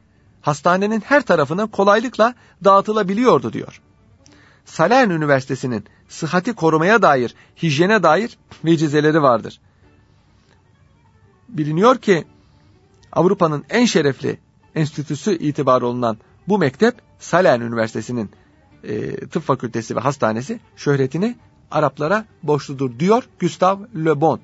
[0.41, 2.33] hastanenin her tarafına kolaylıkla
[2.63, 3.81] dağıtılabiliyordu diyor.
[4.65, 9.59] Salern Üniversitesi'nin sıhhati korumaya dair, hijyene dair vecizeleri vardır.
[11.49, 12.25] Biliniyor ki
[13.11, 14.39] Avrupa'nın en şerefli
[14.75, 16.17] enstitüsü itibarı olunan
[16.47, 18.31] bu mektep Salern Üniversitesi'nin
[18.83, 21.35] e, tıp fakültesi ve hastanesi şöhretini
[21.71, 24.41] Araplara borçludur diyor Gustav Le Bon.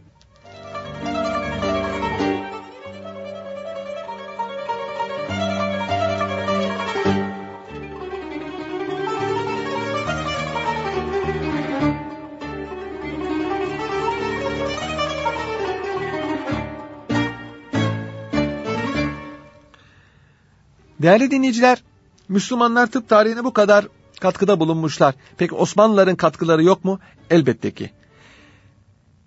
[21.02, 21.84] Değerli dinleyiciler,
[22.32, 23.88] Müslümanlar tıp tarihine bu kadar
[24.20, 25.16] katkıda bulunmuşlar.
[25.38, 27.00] Peki Osmanlıların katkıları yok mu?
[27.30, 27.92] Elbette ki.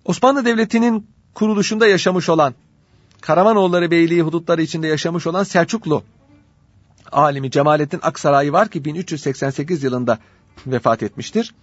[0.04, 2.54] Osmanlı Devleti'nin kuruluşunda yaşamış olan,
[3.20, 6.02] Karamanoğulları Beyliği hudutları içinde yaşamış olan Selçuklu
[7.12, 10.18] alimi Cemalettin Aksaray'ı var ki 1388 yılında
[10.66, 11.54] vefat etmiştir.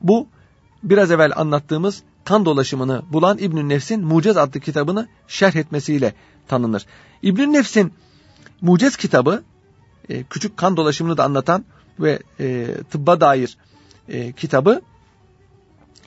[0.00, 0.28] Bu
[0.82, 6.14] biraz evvel anlattığımız kan dolaşımını bulan İbnül Nefs'in Mucez adlı kitabını şerh etmesiyle
[6.48, 6.86] tanınır.
[7.22, 7.92] İbnül Nefs'in
[8.60, 9.42] Mucez kitabı
[10.08, 11.64] e, küçük kan dolaşımını da anlatan
[12.00, 13.56] ve e, tıbba dair
[14.08, 14.80] e, kitabı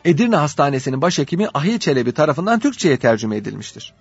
[0.06, 3.94] Edirne Hastanesi'nin başhekimi Ahi Çelebi tarafından Türkçe'ye tercüme edilmiştir.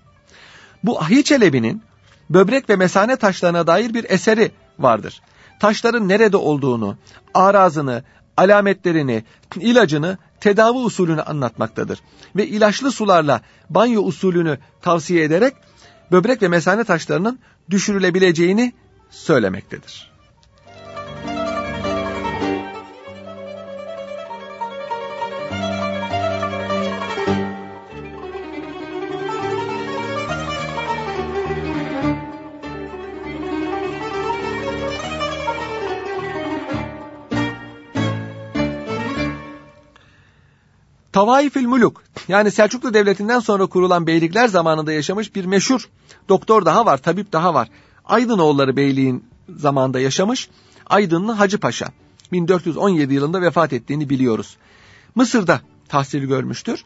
[0.84, 1.82] Bu Ahi Çelebi'nin
[2.30, 5.20] böbrek ve mesane taşlarına dair bir eseri vardır.
[5.60, 6.96] Taşların nerede olduğunu,
[7.34, 8.02] arazını,
[8.36, 9.24] alametlerini,
[9.56, 11.98] ilacını, tedavi usulünü anlatmaktadır.
[12.36, 13.40] Ve ilaçlı sularla
[13.70, 15.54] banyo usulünü tavsiye ederek
[16.12, 17.38] böbrek ve mesane taşlarının
[17.70, 18.72] düşürülebileceğini
[19.12, 20.12] söylemektedir.
[41.12, 45.88] Tavaifil Muluk yani Selçuklu Devleti'nden sonra kurulan beylikler zamanında yaşamış bir meşhur
[46.28, 47.68] doktor daha var, tabip daha var.
[48.04, 49.24] Aydınoğulları Beyliğin
[49.56, 50.48] zamanında yaşamış
[50.86, 51.88] Aydınlı Hacı Paşa
[52.32, 54.56] 1417 yılında vefat ettiğini biliyoruz.
[55.14, 56.84] Mısır'da tahsil görmüştür.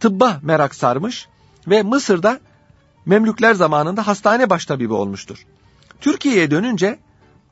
[0.00, 1.28] Tıbba merak sarmış
[1.68, 2.40] ve Mısır'da
[3.06, 5.46] Memlükler zamanında hastane baştabibi olmuştur.
[6.00, 6.98] Türkiye'ye dönünce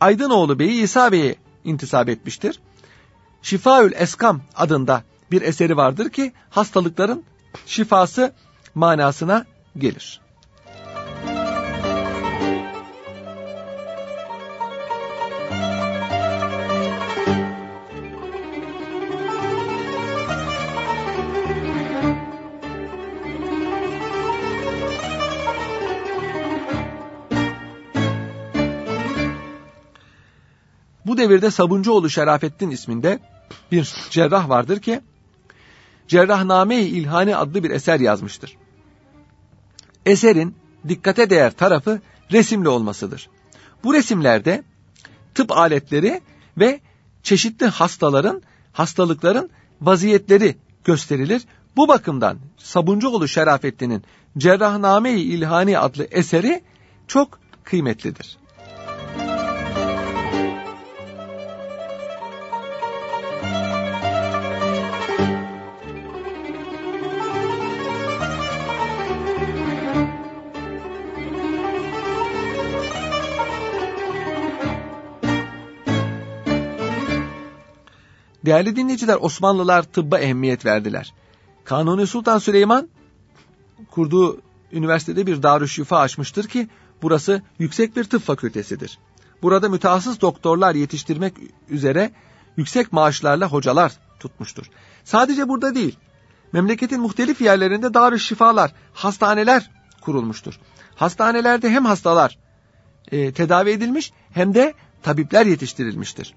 [0.01, 2.61] Aydınoğlu Bey'i İsa Bey'e intisap etmiştir.
[3.43, 7.25] Şifaül Eskam adında bir eseri vardır ki hastalıkların
[7.67, 8.33] şifası
[8.75, 9.47] manasına
[9.79, 10.21] gelir.
[31.21, 33.18] Devirde Sabuncuoğlu Şerafettin isminde
[33.73, 35.01] bir cerrah vardır ki
[36.09, 38.57] Cerrahname-i İlhani adlı bir eser yazmıştır.
[40.07, 40.55] Eserin
[40.89, 42.01] dikkate değer tarafı
[42.33, 43.31] resimli olmasıdır.
[43.85, 44.62] Bu resimlerde
[45.35, 46.21] tıp aletleri
[46.59, 46.81] ve
[47.23, 48.43] çeşitli hastaların,
[48.73, 49.51] hastalıkların
[49.81, 51.43] vaziyetleri gösterilir.
[51.77, 54.05] Bu bakımdan Sabuncuoğlu Şerafettin'in
[54.39, 56.62] Cerrahname-i İlhani adlı eseri
[57.09, 58.39] çok kıymetlidir.
[78.45, 81.14] Değerli dinleyiciler Osmanlılar tıbba ehemmiyet verdiler.
[81.64, 82.88] Kanuni Sultan Süleyman
[83.91, 84.41] kurduğu
[84.72, 86.68] üniversitede bir darüşşifa açmıştır ki
[87.03, 88.99] burası yüksek bir tıp fakültesidir.
[89.43, 91.34] Burada mütehassıs doktorlar yetiştirmek
[91.68, 92.11] üzere
[92.57, 94.66] yüksek maaşlarla hocalar tutmuştur.
[95.05, 95.97] Sadece burada değil,
[96.53, 99.70] memleketin muhtelif yerlerinde darüşşifalar, hastaneler
[100.01, 100.61] kurulmuştur.
[100.95, 102.38] Hastanelerde hem hastalar
[103.12, 106.34] e, tedavi edilmiş hem de tabipler yetiştirilmiştir.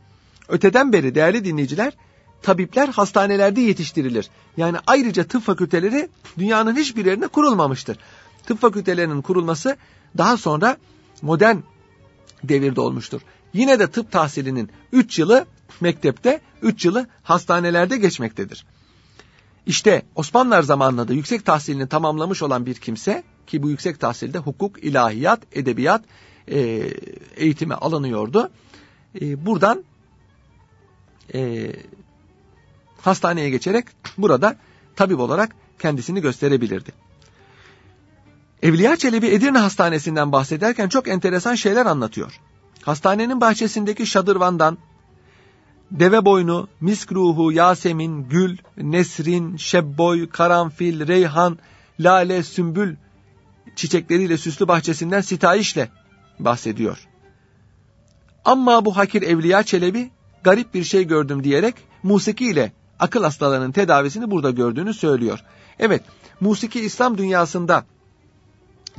[0.53, 1.93] Öteden beri değerli dinleyiciler
[2.41, 4.29] tabipler hastanelerde yetiştirilir.
[4.57, 7.97] Yani ayrıca tıp fakülteleri dünyanın hiçbir yerinde kurulmamıştır.
[8.45, 9.77] Tıp fakültelerinin kurulması
[10.17, 10.77] daha sonra
[11.21, 11.57] modern
[12.43, 13.21] devirde olmuştur.
[13.53, 15.45] Yine de tıp tahsilinin 3 yılı
[15.81, 18.65] mektepte, 3 yılı hastanelerde geçmektedir.
[19.65, 24.83] İşte Osmanlılar zamanında da yüksek tahsilini tamamlamış olan bir kimse ki bu yüksek tahsilde hukuk,
[24.83, 26.03] ilahiyat, edebiyat
[26.47, 26.59] e,
[27.35, 28.49] eğitimi alınıyordu.
[29.21, 29.83] E, buradan
[31.33, 31.71] e,
[33.01, 33.85] hastaneye geçerek
[34.17, 34.55] burada
[34.95, 36.91] tabip olarak kendisini gösterebilirdi.
[38.61, 42.39] Evliya Çelebi Edirne Hastanesi'nden bahsederken çok enteresan şeyler anlatıyor.
[42.81, 44.77] Hastanenin bahçesindeki şadırvandan
[45.91, 51.57] deve boynu, misk ruhu, yasemin, gül, nesrin, şebboy, karanfil, reyhan,
[51.99, 52.95] lale, sümbül
[53.75, 55.89] çiçekleriyle süslü bahçesinden sitayişle
[56.39, 57.07] bahsediyor.
[58.45, 60.11] Ama bu hakir Evliya Çelebi
[60.43, 65.39] garip bir şey gördüm diyerek musiki ile akıl hastalarının tedavisini burada gördüğünü söylüyor.
[65.79, 66.03] Evet,
[66.41, 67.85] musiki İslam dünyasında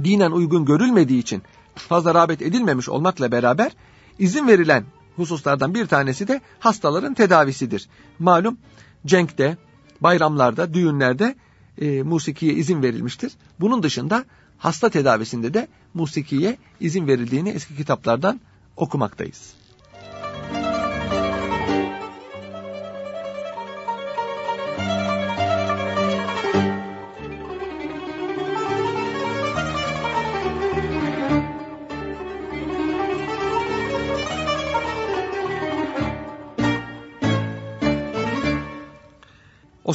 [0.05, 1.43] dinen uygun görülmediği için
[1.75, 3.73] fazla rağbet edilmemiş olmakla beraber
[4.19, 4.85] izin verilen
[5.17, 7.89] hususlardan bir tanesi de hastaların tedavisidir.
[8.19, 8.59] Malum
[9.07, 9.57] cenkte,
[10.01, 11.37] bayramlarda, düğünlerde
[11.81, 13.33] e, musikiye izin verilmiştir.
[13.61, 14.25] Bunun dışında
[14.59, 18.41] hasta tedavisinde de musikiye izin verildiğini eski kitaplardan
[18.77, 19.64] okumaktayız.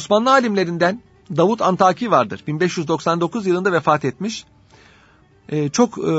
[0.00, 1.02] Osmanlı alimlerinden
[1.36, 2.42] Davut Antaki vardır.
[2.46, 4.44] 1599 yılında vefat etmiş.
[5.48, 6.12] Ee, çok e,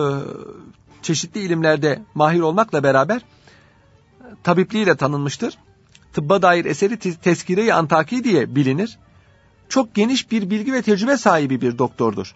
[1.01, 3.21] çeşitli ilimlerde mahir olmakla beraber
[4.43, 5.57] tabipliğiyle tanınmıştır.
[6.13, 8.99] Tıbba dair eseri Teskire-i Antaki diye bilinir.
[9.69, 12.35] Çok geniş bir bilgi ve tecrübe sahibi bir doktordur.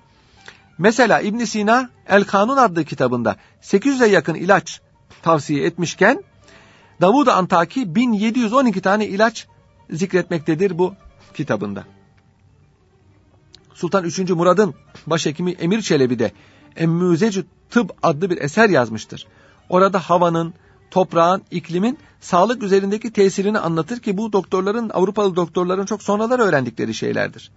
[0.77, 4.81] Mesela İbn Sina El Kanun adlı kitabında 800'e yakın ilaç
[5.21, 6.23] tavsiye etmişken
[7.01, 9.47] Davud Antaki 1712 tane ilaç
[9.89, 10.95] zikretmektedir bu
[11.33, 11.83] kitabında.
[13.73, 14.19] Sultan 3.
[14.19, 14.73] Murad'ın
[15.07, 16.31] başhekimi Emir Çelebi de
[16.75, 19.27] Emmüzecü Tıp adlı bir eser yazmıştır.
[19.69, 20.53] Orada havanın,
[20.91, 27.51] toprağın, iklimin sağlık üzerindeki tesirini anlatır ki bu doktorların, Avrupalı doktorların çok sonralar öğrendikleri şeylerdir.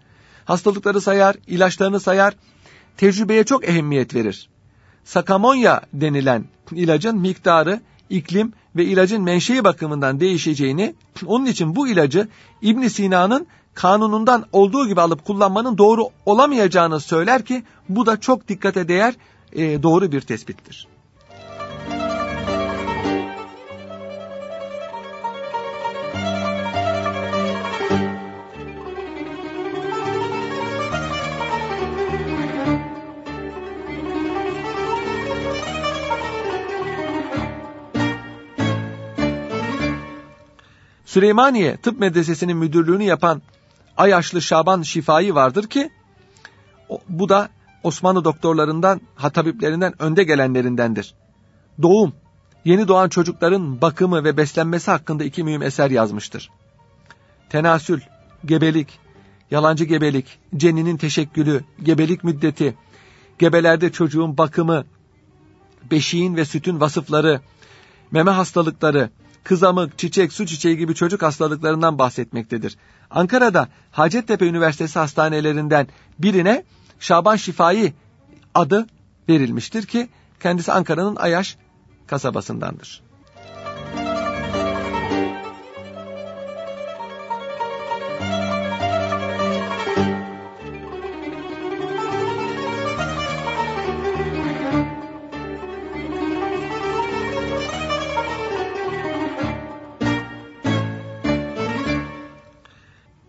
[0.44, 2.34] Hastalıkları sayar, ilaçlarını sayar,
[2.96, 4.48] tecrübeye çok ehemmiyet verir.
[5.04, 10.94] Sakamonya denilen ilacın miktarı, iklim ve ilacın menşei bakımından değişeceğini,
[11.26, 12.28] onun için bu ilacı
[12.62, 13.46] İbn Sina'nın
[13.78, 19.14] kanunundan olduğu gibi alıp kullanmanın doğru olamayacağını söyler ki bu da çok dikkate değer
[19.52, 20.88] e, doğru bir tespittir.
[41.04, 43.42] Süleymaniye Tıp Medresesi'nin müdürlüğünü yapan
[43.98, 45.90] Ayaşlı Şaban Şifai vardır ki
[47.08, 47.48] bu da
[47.82, 51.14] Osmanlı doktorlarından, hatabiplerinden önde gelenlerindendir.
[51.82, 52.12] Doğum,
[52.64, 56.50] yeni doğan çocukların bakımı ve beslenmesi hakkında iki mühim eser yazmıştır.
[57.50, 58.00] Tenasül,
[58.44, 58.98] gebelik,
[59.50, 62.74] yalancı gebelik, ceninin teşekkülü, gebelik müddeti,
[63.38, 64.84] gebelerde çocuğun bakımı,
[65.90, 67.40] beşiğin ve sütün vasıfları,
[68.10, 69.10] meme hastalıkları,
[69.48, 72.76] kızamık, çiçek, su çiçeği gibi çocuk hastalıklarından bahsetmektedir.
[73.10, 75.88] Ankara'da Hacettepe Üniversitesi hastanelerinden
[76.18, 76.64] birine
[77.00, 77.92] Şaban Şifai
[78.54, 78.86] adı
[79.28, 80.08] verilmiştir ki
[80.40, 81.56] kendisi Ankara'nın Ayaş
[82.06, 83.07] kasabasındandır.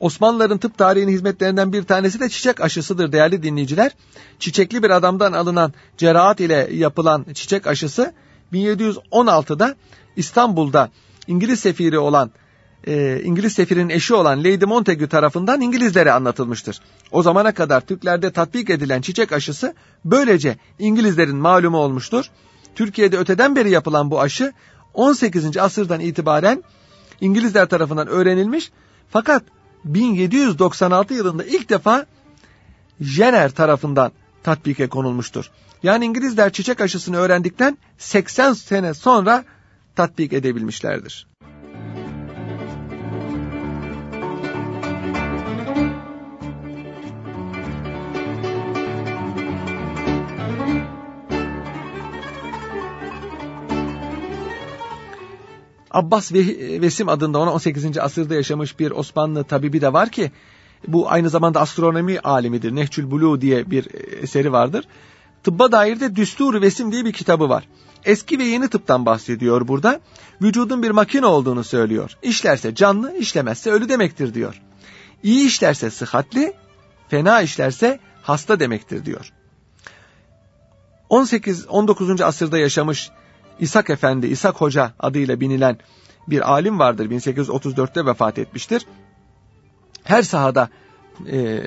[0.09, 3.91] Osmanlıların tıp tarihinin hizmetlerinden bir tanesi de çiçek aşısıdır değerli dinleyiciler.
[4.39, 8.13] Çiçekli bir adamdan alınan cerahat ile yapılan çiçek aşısı
[8.53, 9.75] 1716'da
[10.15, 10.89] İstanbul'da
[11.27, 12.31] İngiliz sefiri olan
[12.87, 16.79] e, İngiliz sefirinin eşi olan Lady Montagu tarafından İngilizlere anlatılmıştır.
[17.11, 19.73] O zamana kadar Türklerde tatbik edilen çiçek aşısı
[20.05, 22.25] böylece İngilizlerin malumu olmuştur.
[22.75, 24.53] Türkiye'de öteden beri yapılan bu aşı
[24.93, 25.57] 18.
[25.57, 26.63] asırdan itibaren
[27.21, 28.71] İngilizler tarafından öğrenilmiş
[29.09, 29.43] fakat
[29.85, 32.05] 1796 yılında ilk defa
[33.01, 34.11] Jenner tarafından
[34.43, 35.51] tatbike konulmuştur.
[35.83, 39.45] Yani İngilizler çiçek aşısını öğrendikten 80 sene sonra
[39.95, 41.28] tatbik edebilmişlerdir.
[55.91, 56.31] Abbas
[56.81, 57.97] Vesim adında ona 18.
[57.97, 60.31] asırda yaşamış bir Osmanlı tabibi de var ki
[60.87, 62.75] bu aynı zamanda astronomi alimidir.
[62.75, 63.87] Nehçül Bulu diye bir
[64.23, 64.85] eseri vardır.
[65.43, 67.67] Tıbba dair de Düstur Vesim diye bir kitabı var.
[68.05, 69.99] Eski ve yeni tıptan bahsediyor burada.
[70.41, 72.17] Vücudun bir makine olduğunu söylüyor.
[72.21, 74.61] İşlerse canlı, işlemezse ölü demektir diyor.
[75.23, 76.53] İyi işlerse sıhhatli,
[77.07, 79.33] fena işlerse hasta demektir diyor.
[81.09, 82.23] 18-19.
[82.23, 83.09] asırda yaşamış
[83.59, 85.77] İshak Efendi, İshak Hoca adıyla binilen
[86.27, 87.09] bir alim vardır.
[87.09, 88.85] 1834'te vefat etmiştir.
[90.03, 90.69] Her sahada
[91.31, 91.61] e,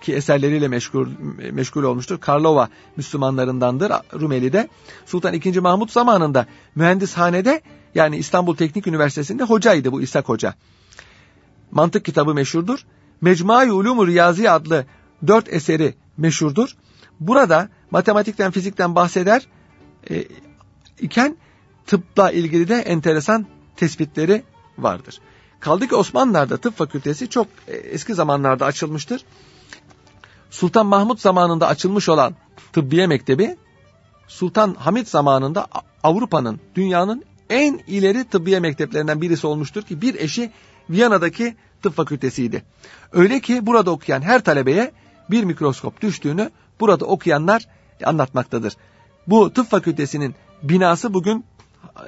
[0.00, 1.08] ki eserleriyle meşgul,
[1.52, 2.20] meşgul olmuştur.
[2.20, 4.68] Karlova Müslümanlarındandır Rumeli'de.
[5.06, 5.60] Sultan II.
[5.60, 7.60] Mahmut zamanında mühendishanede
[7.94, 10.54] yani İstanbul Teknik Üniversitesi'nde hocaydı bu İshak Hoca.
[11.70, 12.86] Mantık kitabı meşhurdur.
[13.20, 14.84] Mecmai Ulumur Riyazi adlı
[15.26, 16.76] dört eseri meşhurdur.
[17.20, 19.46] Burada matematikten, fizikten bahseder.
[20.10, 20.24] E,
[21.02, 21.36] iken
[21.86, 23.46] tıpla ilgili de enteresan
[23.76, 24.42] tespitleri
[24.78, 25.20] vardır.
[25.60, 29.24] Kaldı ki Osmanlılar'da tıp fakültesi çok e, eski zamanlarda açılmıştır.
[30.50, 32.34] Sultan Mahmut zamanında açılmış olan
[32.72, 33.56] Tıbbiye Mektebi
[34.28, 35.66] Sultan Hamid zamanında
[36.02, 40.52] Avrupa'nın, dünyanın en ileri tıbbiye mekteplerinden birisi olmuştur ki bir eşi
[40.90, 42.62] Viyana'daki tıp fakültesiydi.
[43.12, 44.92] Öyle ki burada okuyan her talebeye
[45.30, 47.66] bir mikroskop düştüğünü burada okuyanlar
[48.04, 48.76] anlatmaktadır.
[49.26, 51.44] Bu tıp fakültesinin binası bugün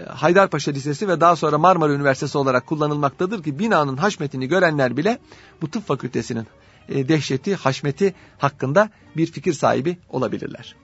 [0.08, 5.18] Haydarpaşa Lisesi ve daha sonra Marmara Üniversitesi olarak kullanılmaktadır ki binanın haşmetini görenler bile
[5.62, 6.46] bu tıp fakültesinin
[6.88, 10.76] e, dehşeti, haşmeti hakkında bir fikir sahibi olabilirler.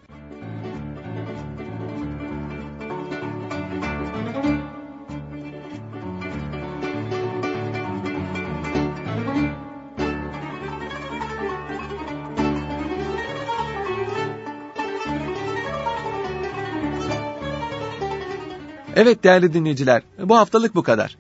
[18.99, 21.17] Evet değerli dinleyiciler, bu haftalık bu kadar.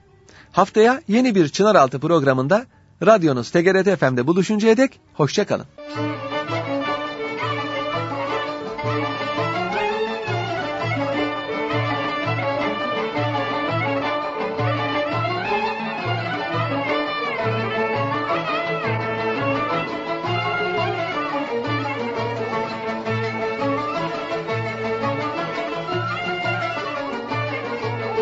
[0.53, 2.67] Haftaya yeni bir Çınaraltı programında
[3.07, 5.67] radyonuz TGRT FM'de buluşuncaya dek hoşçakalın.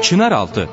[0.07, 0.69] Çınaraltı